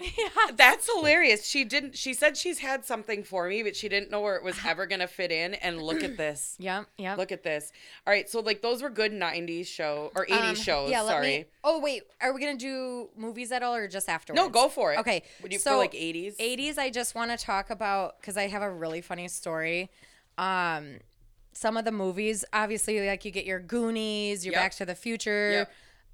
[0.56, 1.46] That's hilarious.
[1.46, 4.42] She didn't she said she's had something for me, but she didn't know where it
[4.42, 5.54] was ever gonna fit in.
[5.54, 6.56] And look at this.
[6.66, 7.18] Yep, yep.
[7.18, 7.72] Look at this.
[8.06, 10.90] All right, so like those were good '90s show or '80s Um, shows.
[10.90, 11.26] Yeah, sorry.
[11.26, 11.44] me.
[11.64, 14.40] Oh wait, are we gonna do movies at all or just afterwards?
[14.42, 14.98] no, go for it.
[15.00, 16.36] Okay, Would you so for like '80s?
[16.38, 19.90] 80s i just want to talk about because i have a really funny story
[20.38, 20.98] um
[21.52, 24.60] some of the movies obviously like you get your goonies your Yep.
[24.62, 25.72] back to the future Yep.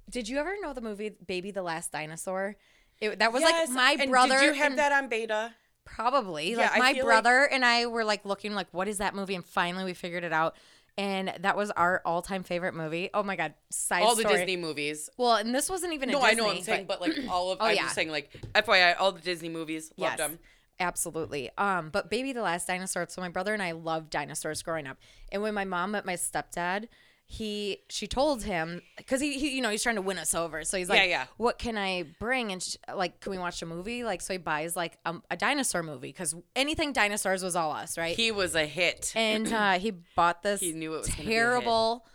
[0.09, 2.55] did you ever know the movie baby the last dinosaur
[3.01, 5.53] it, that was Yes, like my and brother Did you have and- that on beta?
[5.85, 8.87] probably Yeah, like I my feel like- brother and i were like looking like what
[8.87, 10.55] is that movie and finally we figured it out
[10.97, 13.09] and that was our all-time favorite movie.
[13.15, 14.23] Oh my god, side all the.
[14.25, 15.09] Disney movies.
[15.17, 17.13] Well, and this wasn't even a No, Disney, I know what I'm saying, but, like
[17.31, 17.81] all of Oh, I'm yeah.
[17.81, 20.37] just saying like FYI, all the Disney movies, loved yes, them.
[20.79, 21.49] absolutely.
[21.57, 23.07] Um, but Baby the Last Dinosaur.
[23.09, 24.97] So my brother and I loved dinosaurs growing up,
[25.31, 26.85] and when my mom met my stepdad,
[27.25, 30.63] he she told him because he, he you know he's trying to win us over,
[30.63, 31.25] so he's like, Yeah, yeah.
[31.37, 32.51] what can I bring?
[32.51, 34.03] And sh like, can we watch a movie?
[34.03, 37.97] Like, so he buys like a, a dinosaur movie because anything dinosaurs was all us,
[37.97, 38.15] right?
[38.15, 39.11] He was a hit.
[39.15, 41.33] and uh, he bought this He knew it was gonna be a hit.
[41.33, 42.05] terrible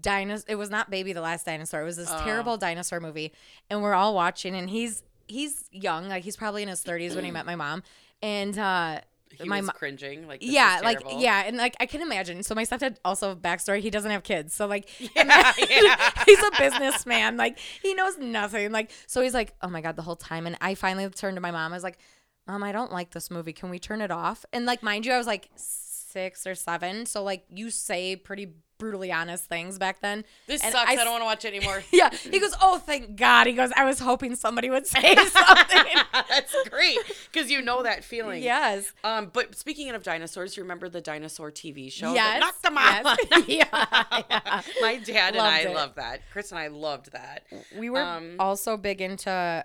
[0.00, 0.44] dinosaur.
[0.48, 1.80] It was not Baby the Last Dinosaur.
[1.82, 2.02] It was Oh.
[2.02, 3.32] this terrible dinosaur movie,
[3.70, 4.54] and we're all watching.
[4.54, 7.82] And he's he's young, like he's probably in his thirties when he met my mom,
[8.22, 9.00] and uh,
[9.42, 10.26] he my was cringing.
[10.26, 12.42] Like yeah, like yeah, and like I can imagine.
[12.42, 13.80] So my stepdad also backstory.
[13.80, 16.10] He doesn't have kids, so like yeah, yeah.
[16.26, 17.36] he's a businessman.
[17.36, 18.72] Like he knows nothing.
[18.72, 20.46] Like so he's like, oh my god, the whole time.
[20.46, 21.72] And I finally turned to my mom.
[21.72, 21.98] I was like,
[22.46, 23.52] Mom, I don't like this movie.
[23.52, 24.44] Can we turn it off?
[24.52, 27.06] And like, mind you, I was like six or seven.
[27.06, 30.24] So like, you say pretty brutally honest things back then.
[30.48, 30.90] This And sucks.
[30.90, 31.82] I don't want to watch it anymore.
[31.92, 32.10] Yeah.
[32.10, 33.46] He goes, oh, thank God.
[33.46, 35.84] He goes, I was hoping somebody would say something.
[36.28, 36.98] That's great
[37.30, 38.42] because you know that feeling.
[38.42, 38.92] yes.
[39.04, 42.12] Um, but speaking of dinosaurs, you remember the dinosaur TV show?
[42.14, 42.40] Yes.
[42.40, 43.18] knocked them out.
[43.30, 43.44] yes.
[43.48, 44.60] yeah, yeah.
[44.80, 45.74] My dad and I it.
[45.74, 46.22] loved that.
[46.32, 47.44] Chris and I loved that.
[47.78, 49.62] We were Um, also big into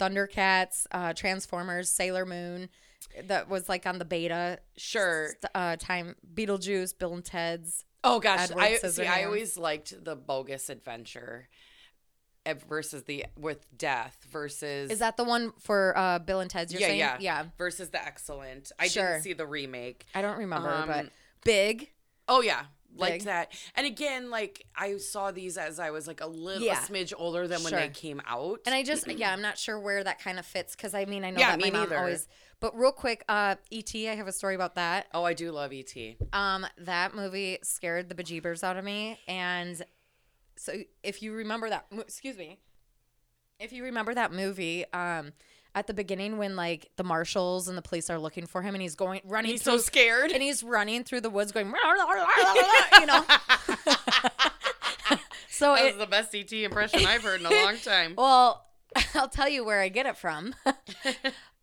[0.00, 2.68] Thundercats, uh, Transformers, Sailor Moon.
[3.26, 5.28] That was like on the beta Sure.
[5.28, 6.16] st- uh, time.
[6.34, 7.84] Beetlejuice, Bill and Ted's.
[8.04, 9.06] Oh gosh, Edward I see.
[9.06, 11.48] I always liked the bogus adventure
[12.66, 16.72] versus the with death versus Is that the one for uh, Bill and Ted's?
[16.72, 16.98] You're yeah saying?
[17.00, 17.44] yeah yeah.
[17.58, 18.72] versus the excellent.
[18.78, 19.12] I Sure.
[19.12, 20.06] didn't see the remake.
[20.14, 21.06] I don't remember, Um, but
[21.44, 21.90] big.
[22.26, 22.62] Oh yeah.
[22.96, 26.78] Liked that, and again, like I saw these as I was like a little Yeah.
[26.80, 28.60] smidge older than when they came out.
[28.66, 31.22] And I just, yeah, I'm not sure where that kind of fits because I mean,
[31.22, 31.98] I know Yeah, that my me mom neither.
[31.98, 32.26] always.
[32.60, 34.08] But real quick, uh, E.T.
[34.08, 35.06] I have a story about that.
[35.14, 35.94] oh, I do love ET.
[36.32, 39.80] Um, that movie scared the bejeebers out of me, and
[40.56, 40.72] so
[41.04, 42.58] if you remember that, excuse me,
[43.60, 45.32] if you remember that movie, um,
[45.74, 48.82] at the beginning when like the marshals and the police are looking for him, and
[48.82, 50.32] he's going running, He's through, so scared.
[50.32, 51.66] and he's running through the woods, going,
[53.00, 53.24] you know.
[55.48, 58.14] so That it, the best ET impression I've heard in a long time.
[58.16, 58.66] well,
[59.14, 60.54] I'll tell you where I get it from.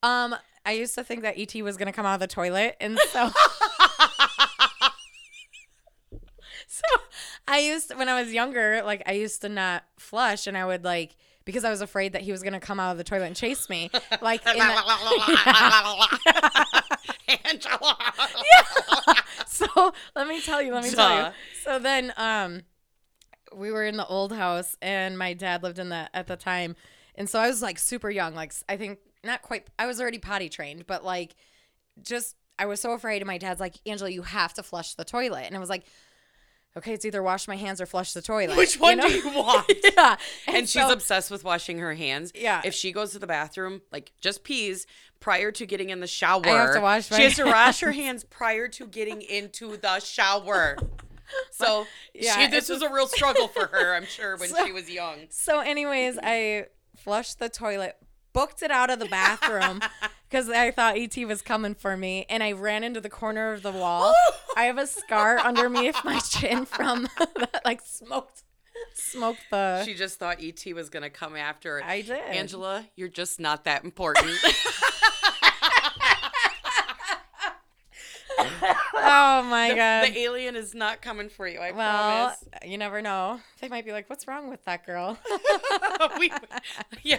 [0.04, 0.36] um,
[0.66, 3.30] I used to think that ET was gonna come out of the toilet, and so
[6.68, 6.84] so
[7.48, 10.84] I used when I was younger, like I used to not flush, and I would
[10.84, 13.36] like because I was afraid that he was gonna come out of the toilet and
[13.36, 13.92] chase me.
[14.22, 14.64] Like in the,
[17.46, 17.98] Angela.
[19.48, 21.32] so let me tell you, let me tell you.
[21.64, 22.64] So then um
[23.56, 26.76] we were in the old house and my dad lived in that at the time.
[27.16, 30.20] And so I was like super young, like I think not quite I was already
[30.20, 31.36] potty trained, but like
[32.02, 35.04] just I was so afraid and my dad's like, "Angela, you have to flush the
[35.04, 35.84] toilet." And I was like,
[36.78, 39.08] "Okay, it's either wash my hands or flush the toilet." Which one know?
[39.08, 39.72] do you want?
[39.98, 40.16] yeah.
[40.48, 42.32] and she's so- obsessed with washing her hands.
[42.36, 42.62] Yeah.
[42.64, 44.88] If she goes to the bathroom, like just pees
[45.20, 48.24] prior to getting in the shower, to wash my she has to wash her hands
[48.24, 50.78] prior to getting into the shower.
[51.52, 54.72] So Yeah, she, this was a real struggle for her, I'm sure, when So- she
[54.72, 55.26] was young.
[55.30, 57.98] So, anyways, I flushed the toilet,
[58.36, 59.80] booked it out of the bathroom
[60.30, 63.64] because I thought ET was coming for me, and I ran into the corner of
[63.64, 64.14] the wall.
[64.58, 68.44] I have a scar underneath my chin from that, like smoked,
[68.94, 69.84] smoked the.
[69.86, 71.84] She just thought ET was gonna come after her.
[71.84, 72.20] I did.
[72.20, 74.38] Angela, you're just not that important.
[78.96, 80.08] oh my god.
[80.08, 81.60] the alien is not coming for you.
[81.60, 82.44] I well, promise.
[82.66, 83.40] you never know.
[83.62, 85.18] They might be like, "What's wrong with that girl?"
[86.20, 86.32] we,
[87.04, 87.18] yeah,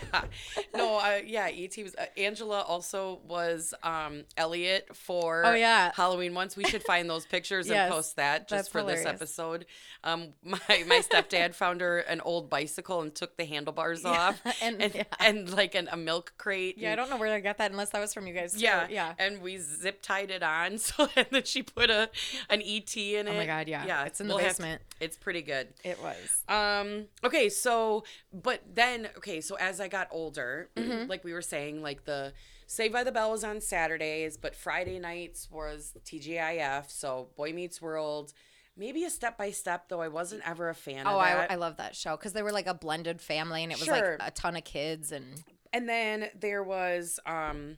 [0.75, 1.49] no, uh, yeah.
[1.53, 5.93] Et was uh, Angela also was um Elliott for Oh, yeah.
[5.95, 6.57] Halloween once.
[6.57, 9.67] We should find those pictures Yes, and post that just for this episode.
[10.05, 14.81] Um, my my stepdad found her an old bicycle and took the handlebars off and-
[14.83, 15.05] and yeah.
[15.21, 16.77] and like an, a milk crate.
[16.79, 18.55] yeah, I don't know where I got that unless that was from you guys.
[18.55, 18.61] too.
[18.61, 19.15] Yeah, yeah.
[19.19, 22.11] and we zip tied it on, so and then she put a
[22.51, 23.31] an ET in it.
[23.31, 23.85] Oh my God, yeah.
[23.87, 24.83] yeah, It's in the we'll basement.
[25.01, 25.69] it's pretty good.
[25.85, 26.45] It was.
[26.49, 27.07] Um.
[27.25, 27.49] Okay.
[27.49, 29.41] So, but then, okay.
[29.41, 31.09] So as I got older, Mm-hmm.
[31.09, 32.33] like we were saying, like the
[32.67, 36.91] Saved by the Bell was on Saturdays, but Friday nights was TGIF.
[36.91, 38.33] So Boy Meets World,
[38.77, 41.47] maybe a Step by Step, though I wasn't ever a fan Oh, of I.
[41.51, 44.17] I love that show because they were like a blended family and it was Sure.
[44.19, 45.25] like a ton of kids and
[45.73, 47.77] and then there was um,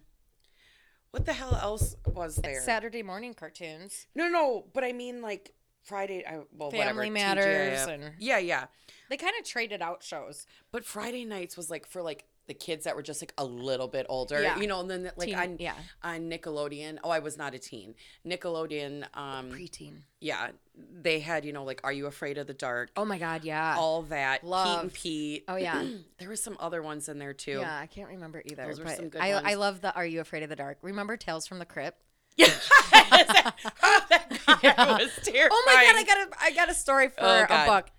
[1.11, 2.61] what the hell else was there?
[2.61, 4.07] Saturday morning cartoons.
[4.15, 5.53] no, no, but I mean like
[5.85, 6.25] Friday.
[6.27, 6.89] I, well, whatever.
[7.03, 7.89] Family Matters TGIF.
[7.95, 8.67] and- yeah, yeah.
[9.09, 10.47] They kind of traded out shows.
[10.71, 13.87] But Friday nights was like for like the kids that were just like a little
[13.89, 14.59] bit older, Yeah.
[14.59, 15.75] you know, and then like Teen- on yeah.
[16.03, 16.99] on Nickelodeon.
[17.05, 17.95] Oh, I was not a teen.
[18.27, 20.01] Nickelodeon, um, Preteen.
[20.21, 22.91] yeah, they had you know like Are You Afraid of the Dark?
[22.97, 23.77] Oh my God, yeah.
[23.79, 24.41] All that.
[24.43, 25.45] Pete and Pete.
[25.47, 25.85] Oh, yeah.
[26.19, 27.59] there were some other ones in there too.
[27.61, 28.67] Yeah, I can't remember either.
[28.67, 30.79] Those were some good I, I love the Are You Afraid of the Dark?
[30.83, 31.99] Remember Tales from the Crypt?
[32.39, 32.47] Yeah.
[32.93, 35.51] that guy was terrifying.
[35.53, 37.91] Oh my god, I got a I got a story for Oh, a God.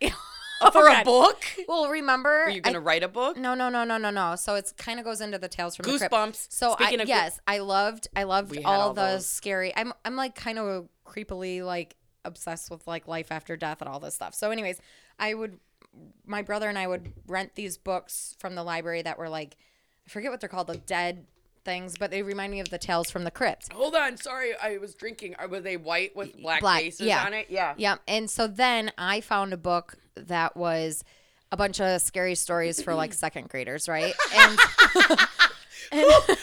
[0.59, 0.73] Book.
[0.73, 1.43] for a book.
[1.67, 3.37] Well, remember Are you gonna write a book?
[3.37, 4.35] No, no, no, no, no, no.
[4.35, 6.13] So it kind of goes into the Tales from the Crypt.
[6.13, 6.47] Goosebumps.
[6.49, 9.27] So Speaking I, yes, I loved I loved all, all the those.
[9.27, 9.73] scary.
[9.75, 11.95] I'm I'm like kind of creepily like
[12.25, 14.33] obsessed with like life after death and all this stuff.
[14.35, 14.81] So anyways,
[15.17, 15.59] I would
[16.25, 19.57] my brother and I would rent these books from the library that were like
[20.07, 21.25] I forget what they're called, the dead
[21.65, 23.71] things, but they remind me of the Tales from the Crypt.
[23.73, 25.35] Hold on, sorry, I was drinking.
[25.49, 27.23] Were they white with black, Black, faces yeah.
[27.25, 27.47] on it?
[27.49, 27.73] Yeah.
[27.77, 27.97] Yeah.
[28.07, 29.95] And so then I found a book
[30.27, 31.03] that was
[31.51, 34.13] a bunch of scary stories for like second graders, right?
[35.91, 36.35] And Who's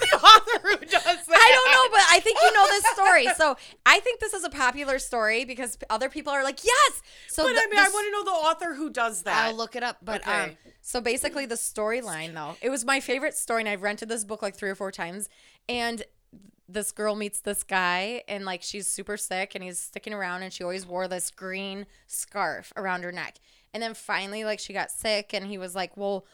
[0.00, 0.90] the author who does
[1.26, 1.28] that?
[1.28, 3.26] I don't know, but I think you know this story.
[3.36, 3.56] So
[3.86, 7.02] I think this is a popular story because other people are like, yes.
[7.28, 9.46] So But the- I mean, I want to know the author who does that.
[9.46, 9.98] I'll look it up.
[10.02, 14.08] But um, so basically, the storyline though, it was my favorite story, and I've rented
[14.08, 15.28] this book like three or four times.
[15.68, 16.02] And
[16.68, 20.52] this girl meets this guy, and like she's super sick, and he's sticking around, and
[20.52, 23.38] she always wore this green scarf around her neck.
[23.72, 26.26] And then finally, like she got sick, and he was like, "Well,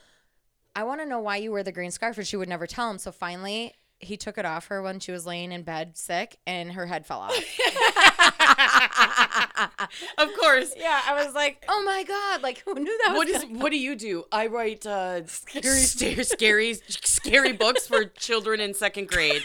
[0.75, 2.91] I want to know why you wear the green scarf," and she would never tell
[2.91, 2.99] him.
[2.99, 3.75] So finally.
[4.05, 7.07] He took it off her when she was laying in bed sick, and her head
[7.07, 7.35] fell off.
[10.19, 10.73] Of course.
[10.77, 13.15] yeah, I was like, "Oh my god!" Like, who knew that?
[13.17, 13.45] What was is?
[13.51, 14.25] What do you do?
[14.33, 15.63] I write uh, scary,
[16.25, 19.43] scary, scary books for children in second grade.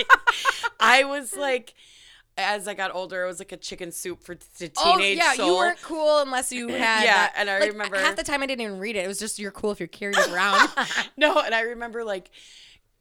[0.80, 1.74] I was like,
[2.36, 5.32] as I got older, it was like a chicken soup for the teenage Oh yeah,
[5.34, 5.46] soul.
[5.46, 7.04] you weren't cool unless you had.
[7.04, 9.04] Yeah, that- and I like, remember- half the time I didn't even read it.
[9.04, 10.68] It was just you're cool if you carried it around.
[11.16, 12.30] No, and I remember like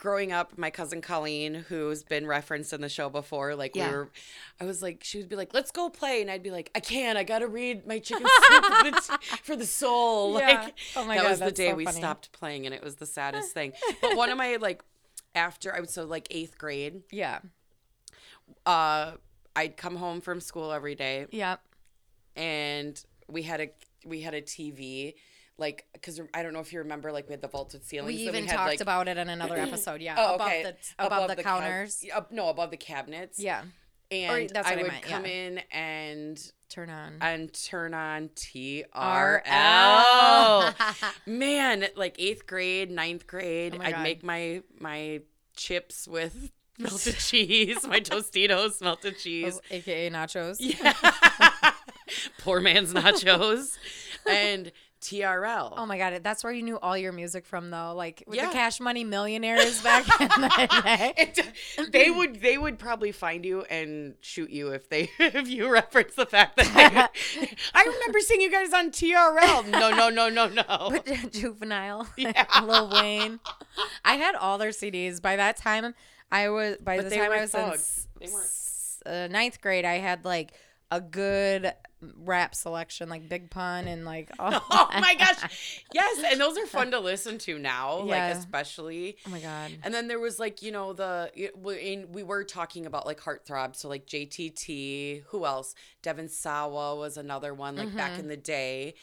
[0.02, 3.88] growing up, my cousin Colleen, who's been referenced in the show before, like Yeah.
[3.92, 4.10] we were,
[4.60, 6.80] I was like, she would be like, "Let's go play," and I'd be like, "I
[6.80, 7.20] can't.
[7.20, 10.64] I gotta read my chicken soup for the, for the soul." Yeah.
[10.64, 11.20] Like Oh my god.
[11.20, 11.98] that God, was the day so we funny.
[12.00, 13.74] stopped playing, and it was the saddest thing.
[14.02, 14.84] But one of my like
[15.36, 17.40] after I was so like eighth grade, yeah,
[18.66, 19.12] uh,
[19.56, 21.58] I'd come home from school every day, yeah.
[22.36, 23.00] and
[23.30, 23.70] we had a
[24.06, 25.14] we had a TV.
[25.62, 28.18] Like, because I don't know if you remember, like we had the vaulted ceilings.
[28.20, 30.02] We even had, talked like, about it in another episode.
[30.02, 30.64] Yeah, Oh, above okay.
[30.64, 32.04] the above, the, cou- counters.
[32.04, 33.40] yeah, up- no, above the cabinets.
[33.40, 33.64] yeah,
[34.10, 35.32] and that's I what I would meant, come yeah.
[35.32, 37.14] in and turn on.
[37.22, 38.84] and turn on TRL.
[41.26, 44.04] Man, like eighth grade, ninth grade, Oh I'd God.
[44.04, 45.22] make my my
[45.56, 49.58] chips with melted cheese, my Tostitos melted cheese.
[49.58, 50.58] Oh, AKA nachos.
[50.60, 50.94] Yeah.
[52.40, 53.78] Poor man's nachos,
[54.30, 55.74] and TRL.
[55.78, 57.94] Oh my god, that's where you knew all your music from, though.
[57.96, 58.48] Like with Yeah.
[58.48, 61.14] the Cash Money Millionaires back in the day.
[61.18, 65.70] It- they would they would probably find you and shoot you if they if you
[65.72, 69.68] reference the fact that they, I remember seeing you guys on TRL.
[69.70, 70.64] No, no, no, no, no.
[70.68, 72.46] But Juvenile, Yeah.
[72.64, 73.40] Lil Wayne.
[74.06, 75.22] I had all their CDs.
[75.22, 75.96] By that time,
[76.32, 78.08] I was by But the time I was in thugs.
[78.22, 79.84] s- uh, ninth grade.
[79.86, 80.54] I had like
[80.92, 81.74] a good
[82.24, 85.84] rap selection, like Big Pun and like oh, Oh my gosh.
[85.94, 88.28] Yes, and those are fun to listen to now, Yeah.
[88.30, 89.18] like especially.
[89.28, 89.72] oh my god.
[89.84, 93.20] And then there was like, you know, the we in- we were talking about like
[93.22, 95.76] heartthrob, so like JTT, who else?
[96.02, 98.20] Devon Sawa was another one like back Mm-hmm.
[98.22, 98.96] in the day.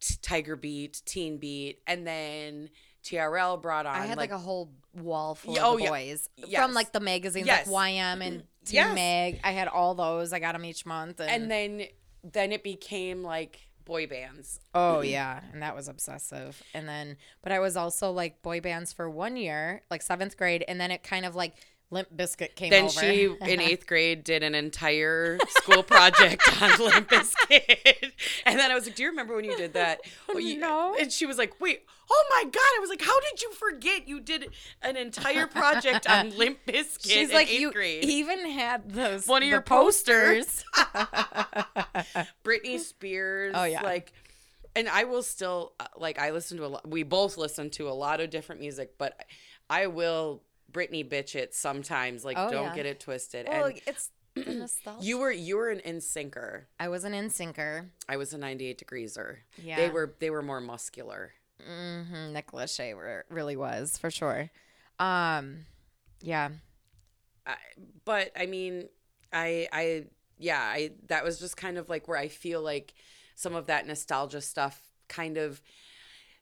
[0.00, 2.70] T- Tiger Beat, Teen Beat, and then
[3.04, 5.88] TRL brought on I had like, a whole wall full of oh, yeah.
[5.90, 6.62] boys Yes.
[6.62, 7.66] from like the magazines, Yes.
[7.68, 8.94] like YM and Teen Yes.
[8.94, 9.40] Mag.
[9.44, 10.32] I had all those.
[10.32, 11.20] I got them each month.
[11.20, 11.86] And, and then
[12.22, 14.60] then it became like boy bands.
[14.74, 16.62] oh yeah, and that was obsessive.
[16.74, 20.64] And then, but I was also like boy bands for one year, like seventh grade,
[20.68, 21.54] and then it kind of like
[21.92, 23.00] Limp Bizkit came Then over.
[23.00, 28.12] she in eighth grade did an entire school project on Limp Bizkit.
[28.46, 30.00] And then I was like, Do you remember when you did that?
[30.28, 30.94] Well, you- No.
[31.00, 32.54] And she was like, Wait, oh my God.
[32.56, 34.50] I was like, How did you forget you did
[34.82, 38.04] an entire project on Limp Bizkit She's like, eighth you grade?
[38.04, 40.64] even had those One of your posters.
[40.72, 41.06] posters.
[42.44, 43.54] Britney Spears.
[43.56, 43.82] Oh, yeah.
[43.82, 44.12] Like,
[44.76, 47.88] and I will still, uh, like, I listen to a lot, we both listen to
[47.88, 49.18] a lot of different music, but
[49.68, 52.24] I will Britney bitch it sometimes.
[52.24, 52.74] Like, Oh, don't yeah.
[52.74, 53.46] get it twisted.
[53.48, 55.04] well, and it's nostalgia.
[55.06, 56.64] you were, you were an in-syncer.
[56.78, 57.88] I was an NSYNCer.
[58.08, 59.38] I was a 98 degreeser.
[59.62, 59.76] Yeah.
[59.76, 61.32] They were they were more muscular.
[61.68, 62.32] Mm-hmm.
[62.32, 64.50] Nick Lachey were- really was for sure.
[64.98, 65.66] Um,
[66.22, 66.50] yeah.
[67.46, 67.56] I,
[68.04, 68.88] but I mean,
[69.32, 70.04] I I
[70.38, 72.94] yeah, I that was just kind of like where I feel like
[73.34, 75.60] some of that nostalgia stuff kind of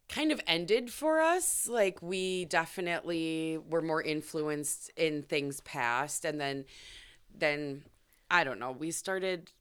[0.09, 1.69] kind of ended for us.
[1.69, 6.65] Like we definitely were more influenced in things past and then
[7.37, 7.83] then
[8.31, 9.53] I don't know, we started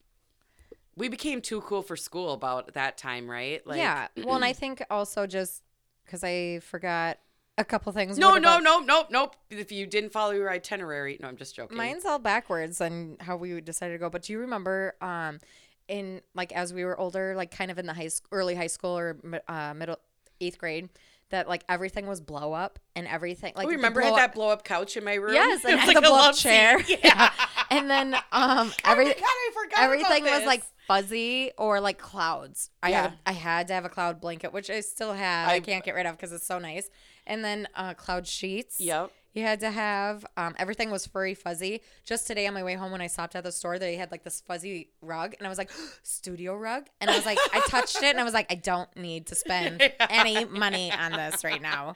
[0.96, 3.64] we became too cool for school about that time, right?
[3.66, 4.08] Like yeah.
[4.24, 5.62] Well, and I think also just
[6.04, 7.18] because I forgot
[7.56, 8.18] a couple things.
[8.18, 9.36] No, What no, about- no, nope, nope.
[9.50, 11.76] If you didn't follow your itinerary, no, I'm just joking.
[11.76, 14.08] Mine's all backwards on how we decided to go.
[14.10, 15.40] But do you remember, um,
[15.88, 18.66] in like as we were older, like kind of in the high school, early high
[18.66, 19.16] school or
[19.48, 19.98] uh, middle
[20.40, 20.88] eighth grade,
[21.30, 23.52] that like everything was blow up and everything.
[23.56, 25.34] Like Oh, remember had blow that blow up couch in my room?
[25.34, 26.80] Yes, It was like a blow up chair.
[26.88, 27.30] Yeah.
[27.70, 29.78] and then um, oh every god, I forgot.
[29.78, 32.70] about everything was like fuzzy or like clouds.
[32.82, 33.16] I had Yeah.
[33.26, 35.48] I had to have a cloud blanket, which I still have.
[35.48, 36.88] I, I- can't get rid of because it's so nice.
[37.26, 38.80] And then uh, cloud sheets.
[38.80, 39.10] Yep.
[39.34, 41.82] You had to have um, everything was furry fuzzy.
[42.04, 44.24] Just today on my way home when I stopped at the store, they had like
[44.24, 45.70] this fuzzy rug, and I was like,
[46.02, 48.94] studio rug, and I was like, I touched it, and I was like, I don't
[48.96, 51.94] need to spend any money on this right now.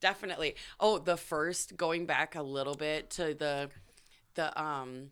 [0.00, 0.56] Definitely.
[0.80, 3.70] Oh, the first going back a little bit to the
[4.34, 5.10] the um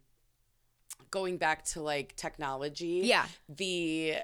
[1.10, 3.02] going back to like technology.
[3.04, 3.26] Yeah.
[3.48, 4.16] The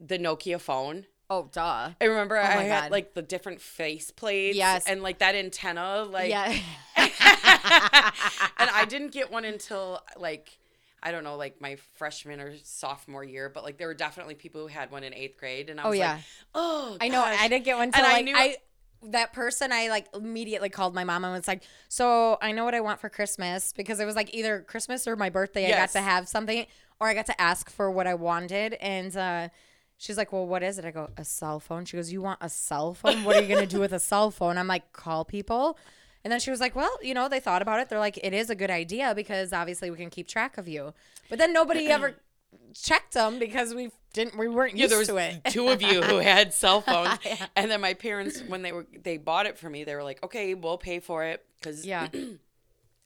[0.00, 1.06] the Nokia phone.
[1.30, 1.90] Oh, duh.
[2.00, 2.90] I remember I my had God.
[2.90, 4.56] like the different face plates.
[4.56, 4.86] Yes.
[4.86, 6.56] And like that antenna, like yeah.
[6.96, 10.58] and I didn't get one until like
[11.02, 14.62] I don't know, like my freshman or sophomore year, but like there were definitely people
[14.62, 16.12] who had one in eighth grade, and I Oh, was yeah.
[16.14, 16.22] like,
[16.54, 17.22] oh, I know.
[17.22, 18.56] I didn't get one And till I knew- I
[19.04, 22.74] that person I like immediately called my mom and was like, "So I know what
[22.74, 25.66] I want for Christmas because it was like either Christmas or my birthday.
[25.72, 26.66] I got to have something,
[26.98, 29.48] or I got to ask for what I wanted." And uh,
[29.98, 32.38] she's like, "Well, what is it?" I go, "A cell phone." She goes, "You want
[32.40, 33.24] a cell phone?
[33.24, 35.78] What are you gonna do with a cell phone?" I'm like, "Call people."
[36.24, 37.88] And then she was like, "Well, you know, they thought about it.
[37.88, 40.94] They're like, it is a good idea because obviously we can keep track of you."
[41.28, 42.14] But then nobody ever
[42.74, 44.38] checked them because we didn't.
[44.38, 45.44] We weren't used yeah, there was to it.
[45.50, 47.18] two of you who had cell phones,
[47.56, 50.22] and then my parents, when they were they bought it for me, they were like,
[50.24, 52.08] "Okay, we'll pay for it," because Yeah.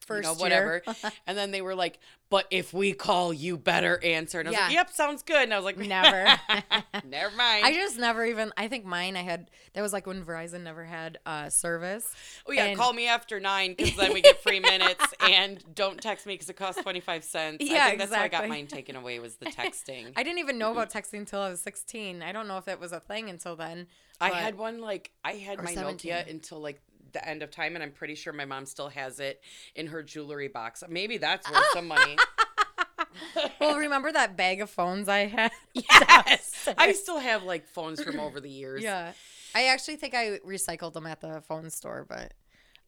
[0.03, 0.83] you First know, year.
[0.85, 1.13] whatever.
[1.27, 1.99] and then they were like,
[2.31, 5.55] "But if we call, you better answer." And I was like, "Yep, sounds good." And
[5.55, 6.39] I was like, Never.
[7.05, 8.53] never mind." I just never even.
[8.57, 9.17] I think mine.
[9.17, 12.09] I had that was like when Verizon never had uh, service.
[12.47, 16.01] oh yeah, and- call me after nine because then we get free minutes, and don't
[16.01, 17.59] text me because it costs twenty five cents.
[17.61, 20.13] Yeah, I think that's how I got mine taken away was the texting.
[20.17, 22.23] I didn't even know about texting until I was sixteen.
[22.23, 23.87] I don't know if it was a thing until then.
[24.21, 26.13] I had one like I had my 17.
[26.13, 26.81] Nokia until like
[27.13, 29.41] the end of time, and I'm pretty sure my mom still has it
[29.75, 30.83] in her jewelry box.
[30.89, 32.17] Maybe that's worth some money.
[33.61, 35.53] Well, remember that bag of phones I had?
[35.75, 38.83] yes, I still have like phones from over the years.
[38.83, 39.13] yeah.
[39.55, 42.33] I actually think I recycled them at the phone store, but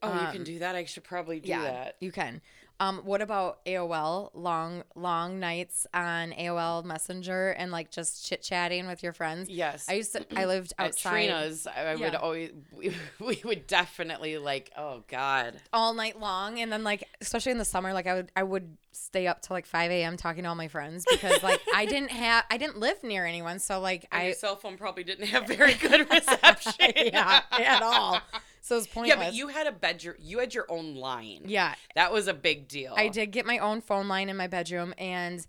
[0.02, 0.76] Oh, you can do that.
[0.76, 1.96] I should probably do Um, yeah, that.
[2.00, 2.40] you can.
[2.80, 4.30] Um, what about AOL?
[4.34, 9.48] Long, long nights on AOL Messenger and like just chit chatting with your friends.
[9.48, 9.86] Yes.
[9.88, 10.26] I used to.
[10.36, 11.10] I lived At outside.
[11.10, 12.18] Trina's, I I would Yeah.
[12.18, 12.92] always we,
[13.24, 14.72] we would definitely like.
[14.76, 15.54] Oh God.
[15.72, 18.76] all night long and then like especially in the summer like i would i would
[18.92, 22.10] stay up till like 5 a.m talking to all my friends because like i didn't
[22.10, 25.26] have i didn't live near anyone so like And i your cell phone probably didn't
[25.26, 26.92] have very good reception.
[26.96, 28.20] yeah at all
[28.66, 30.16] so it was Yeah, but you had a bedroom.
[30.18, 31.42] You had your own line.
[31.46, 32.94] yeah That was a big deal.
[32.96, 35.46] i did get my own phone line in my bedroom and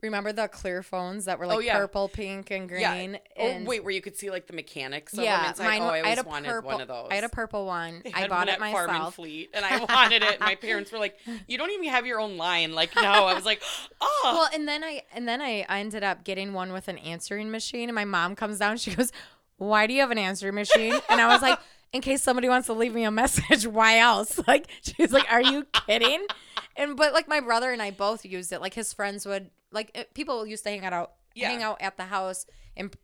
[0.00, 1.76] remember the clear phones that were like Oh, yeah.
[1.76, 2.92] purple pink and green Yeah.
[2.94, 5.12] and oh wait, where you could see like the mechanics.
[5.14, 7.08] Of yeah mine oh, I I had a wanted purple one of those.
[7.10, 9.64] i had a purple one i bought one it at Farm and myself Fleet, and
[9.64, 10.38] I wanted it.
[10.38, 11.16] My parents were like,
[11.48, 13.02] "You don't even have your own line." Like, no.
[13.02, 13.60] I was like,
[14.00, 16.98] "Oh, Well, and then I and then I, I ended up getting one with an
[16.98, 18.76] answering machine, and my mom comes down.
[18.76, 19.10] She goes,
[19.56, 21.58] "Why do you have an answering machine?" And I was like,
[21.92, 23.66] "In case somebody wants to leave me a message.
[23.66, 26.26] Why else?" Like she's like, "Are you kidding?"
[26.76, 28.60] And but like my brother and I both used it.
[28.60, 31.50] Like his friends would like it- people used to hang out Yeah.
[31.50, 32.94] hang out at the house and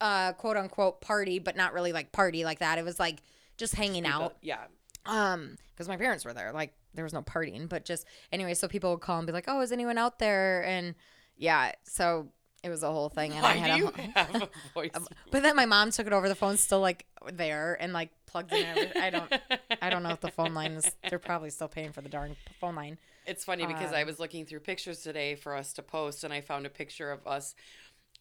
[0.00, 2.78] uh quote unquote party, but not really like party like that.
[2.78, 3.22] It was like
[3.56, 4.64] just hanging out yeah."
[5.06, 8.66] um because my parents were there like there was no partying but just anyway so
[8.66, 10.94] people would call and be like oh is anyone out there and
[11.36, 12.28] yeah so
[12.64, 14.90] it was a whole thing and i had do you a have a voice?
[15.30, 18.52] but then my mom took it over the phone still like there and like plugged
[18.52, 19.32] in i don't
[19.80, 22.34] i don't know if the phone line is they're probably still paying for the darn
[22.60, 26.24] phone line It's funny because I was looking through pictures today for us to post,
[26.24, 27.54] and I found a picture of us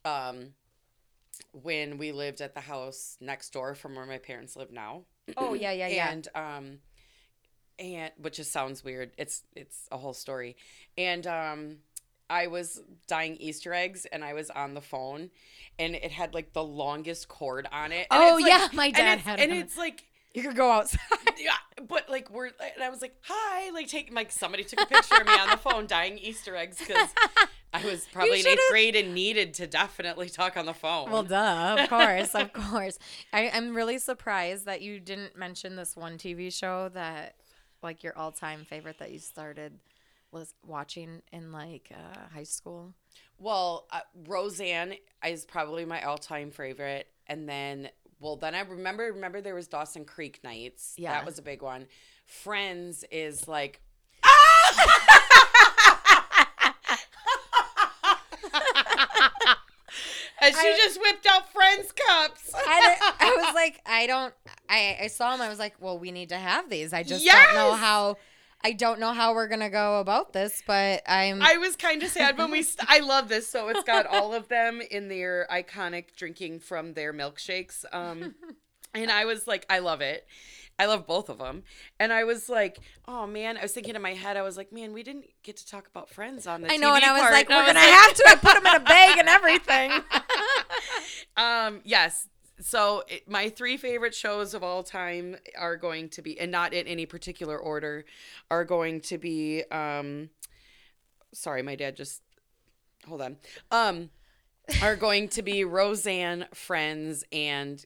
[0.06, 0.54] um,
[1.52, 5.04] when we lived at the house next door from where my parents live now.
[5.36, 6.78] oh yeah yeah yeah and um
[7.80, 10.56] and which just sounds weird it's it's a whole story
[10.98, 11.78] and um
[12.30, 15.30] i was dyeing easter eggs and i was on the phone
[15.80, 18.92] and it had like the longest cord on it And Oh, it's, like- yeah, my
[18.92, 19.44] dad it's- had it.
[19.44, 19.62] and one.
[19.62, 20.04] it's like
[20.36, 21.00] You could go outside.
[21.38, 21.52] yeah,
[21.88, 25.22] but like we're and I was like, hi, like take like somebody took a picture
[25.22, 27.10] of me on the phone dying Easter eggs because
[27.72, 31.12] I was probably in eighth grade and needed to definitely talk on the phone.
[31.12, 32.98] Well, duh, of course, of course.
[33.32, 37.36] I, I'm really surprised that you didn't mention this one TV show that,
[37.84, 39.78] like, your all-time favorite that you started
[40.34, 42.94] was watching in like uh, high school.
[43.38, 49.42] Well, uh, Roseanne is probably my all-time favorite, and then well, then I remember remember
[49.42, 50.96] there was Dawson Creek Nights.
[50.98, 51.12] Yeah.
[51.14, 51.88] that was a big one.
[52.26, 53.82] Friends is like.
[60.42, 62.52] And she I- just whipped out Friends cups.
[62.56, 64.34] I, I was like, I don't.
[64.68, 65.42] I, I saw them.
[65.42, 66.92] I was like, well, we need to have these.
[66.92, 68.18] I just don't know how.
[68.64, 71.42] I don't know how we're gonna go about this, but I'm.
[71.42, 72.64] I was kind of sad when we.
[72.64, 73.48] St- I love this.
[73.48, 77.84] So it's got all of them in their iconic drinking from their milkshakes.
[77.92, 78.36] Um,
[78.94, 80.26] and I was like, I love it.
[80.80, 81.64] I love both of them.
[82.00, 84.72] And I was like, oh man, I was thinking in my head, I was like,
[84.72, 87.12] man, we didn't get to talk about Friends on the I know, TV and I
[87.12, 87.34] was part.
[87.34, 88.24] like, we're gonna have to.
[88.28, 89.92] I put them in a bag and everything.
[91.36, 92.28] Um, yes.
[92.60, 96.74] So it, my three favorite shows of all time are going to be, and not
[96.74, 98.06] in any particular order,
[98.52, 99.64] are going to be.
[99.72, 100.30] Um,
[101.34, 102.22] sorry, my dad just.
[103.08, 103.38] Hold on.
[103.70, 104.10] Um,
[104.82, 107.86] are going to be Roseanne, Friends, and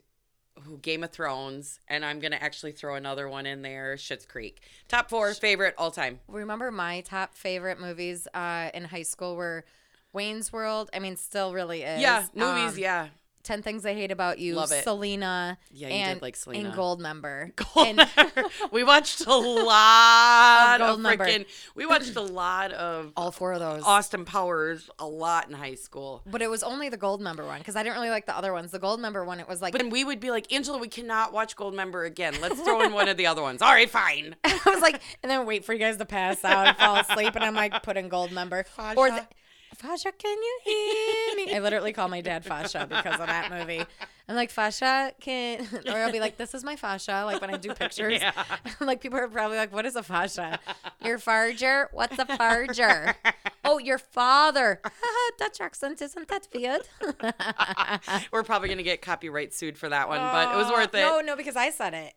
[0.63, 4.61] who Game of Thrones, and I'm gonna actually throw another one in there, Schitt's Creek.
[4.88, 6.20] Top four favorite all time.
[6.28, 9.65] Remember my top favorite movies uh, in high school were
[10.13, 10.89] Wayne's World.
[10.93, 12.01] I mean, still really is.
[12.01, 12.74] Yeah, movies.
[12.74, 13.07] Um, yeah,
[13.48, 14.56] Ten Things I Hate About You.
[14.56, 14.84] Love it.
[14.84, 15.58] Selena.
[15.72, 16.68] Yeah, you did like Selena.
[16.68, 17.56] And Goldmember.
[17.56, 18.50] Gold And- Member.
[18.74, 21.18] we watched a lot Of Goldmember.
[21.18, 21.45] freaking.
[21.74, 23.84] We watched a lot of all four of those.
[23.84, 26.24] Austin Powers a lot in high school.
[26.26, 28.72] But it was only the Goldmember one because I didn't really like the other ones.
[28.72, 31.32] The Goldmember one, it was like But then we would be like, Angela, we cannot
[31.32, 32.36] watch Goldmember again.
[32.41, 33.62] Let's throw in one of the other ones.
[33.62, 34.36] All right, fine.
[34.43, 37.36] I was like, and then wait for you guys to pass out and fall asleep,
[37.36, 38.66] and I'm like, put in Goldmember
[38.98, 39.26] or the,
[39.78, 41.53] Fasha, can you hear me?
[41.53, 43.84] I literally call my dad Fasha because of that movie.
[44.28, 47.25] I'm like, Fasha, can, or I'll be like, this is my Fasha.
[47.25, 48.32] Like when I do pictures, Yeah.
[48.80, 50.57] like people are probably like, what is a Fasha?
[51.03, 51.88] Your farger?
[51.91, 53.13] What's a farger?
[53.65, 54.82] oh, your father.
[55.38, 56.82] Dutch accent, isn't that weird?
[58.32, 61.01] We're probably gonna get copyright sued for that one, but it was worth it.
[61.01, 62.13] No, no, because I said it.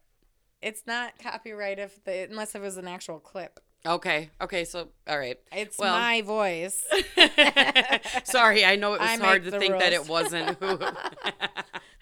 [0.62, 3.60] It's not copyright if the unless it was an actual clip.
[3.86, 5.38] Okay, okay, so all right.
[5.52, 6.84] It's Well- my voice.
[8.24, 10.78] Sorry, I know it was I hard to think that it wasn't who.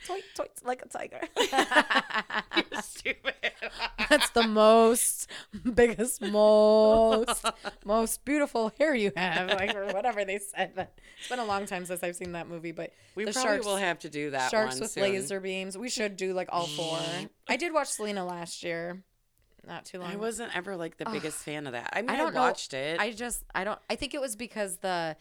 [0.06, 1.20] Toit, toit, like a tiger.
[1.36, 3.34] You're stupid.
[4.08, 5.28] That's the most,
[5.74, 7.44] biggest, most,
[7.84, 10.72] most beautiful hair you have, like or whatever they said.
[10.76, 12.70] But it's been a long time since I've seen that movie.
[12.72, 15.02] But We probably sharks, will have to do that sharks with soon.
[15.02, 15.76] laser beams.
[15.76, 16.96] We should do like all four.
[16.98, 17.28] Mm.
[17.48, 19.02] I did watch Selena last year,
[19.68, 20.10] not too long.
[20.10, 21.90] I wasn't ever like the biggest fan of that.
[21.92, 22.40] I mean, I, don't know.
[22.40, 22.98] watched it.
[22.98, 25.16] I just I don't I think it was because the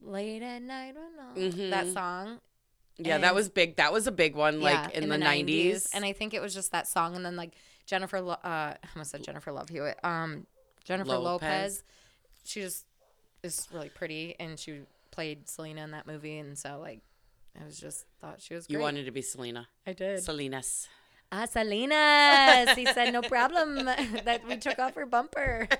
[0.00, 0.94] late at night
[1.34, 2.40] when that song
[2.98, 3.76] yeah, that was big.
[3.76, 5.88] That was a big one, like yeah, in, the nineties.
[5.94, 7.52] and I think it was just that song and then like
[7.86, 10.46] Jennifer uh I almost said Jennifer Love Hewitt um
[10.84, 11.24] Jennifer Lopez.
[11.24, 11.82] Lopez.
[12.44, 12.84] she just
[13.42, 14.80] is really pretty and she
[15.12, 17.00] played Selena in that movie and so like
[17.60, 18.74] I was just thought she was great.
[18.74, 19.68] you wanted to be Selena.
[19.86, 20.22] I did.
[20.22, 20.88] Salinas.
[21.30, 22.74] Ah, Selena.
[22.74, 23.84] he said no problem
[24.24, 25.68] that we took off her bumper.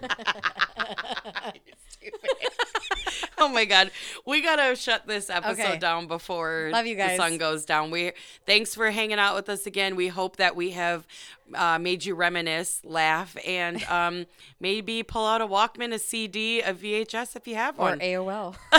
[3.40, 3.90] oh my god
[4.26, 5.78] we gotta shut this episode Okay.
[5.78, 8.12] down before Love you the sun goes down we
[8.46, 11.06] thanks for hanging out with us again we hope that we have
[11.54, 14.26] uh, made you reminisce laugh and um,
[14.60, 18.54] maybe pull out a walkman a cd a vhs if you have one, or AOL.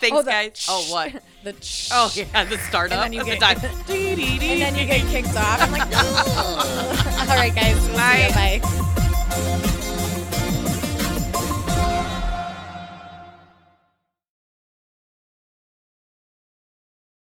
[0.00, 1.12] thanks Oh, the- guys oh what
[1.44, 3.58] The oh yeah the startup then you the get- time.
[3.62, 5.60] and then you get kicked off.
[5.60, 7.76] I'm like, all right, guys.
[7.88, 8.30] We'll Bye.
[8.60, 8.88] Bye.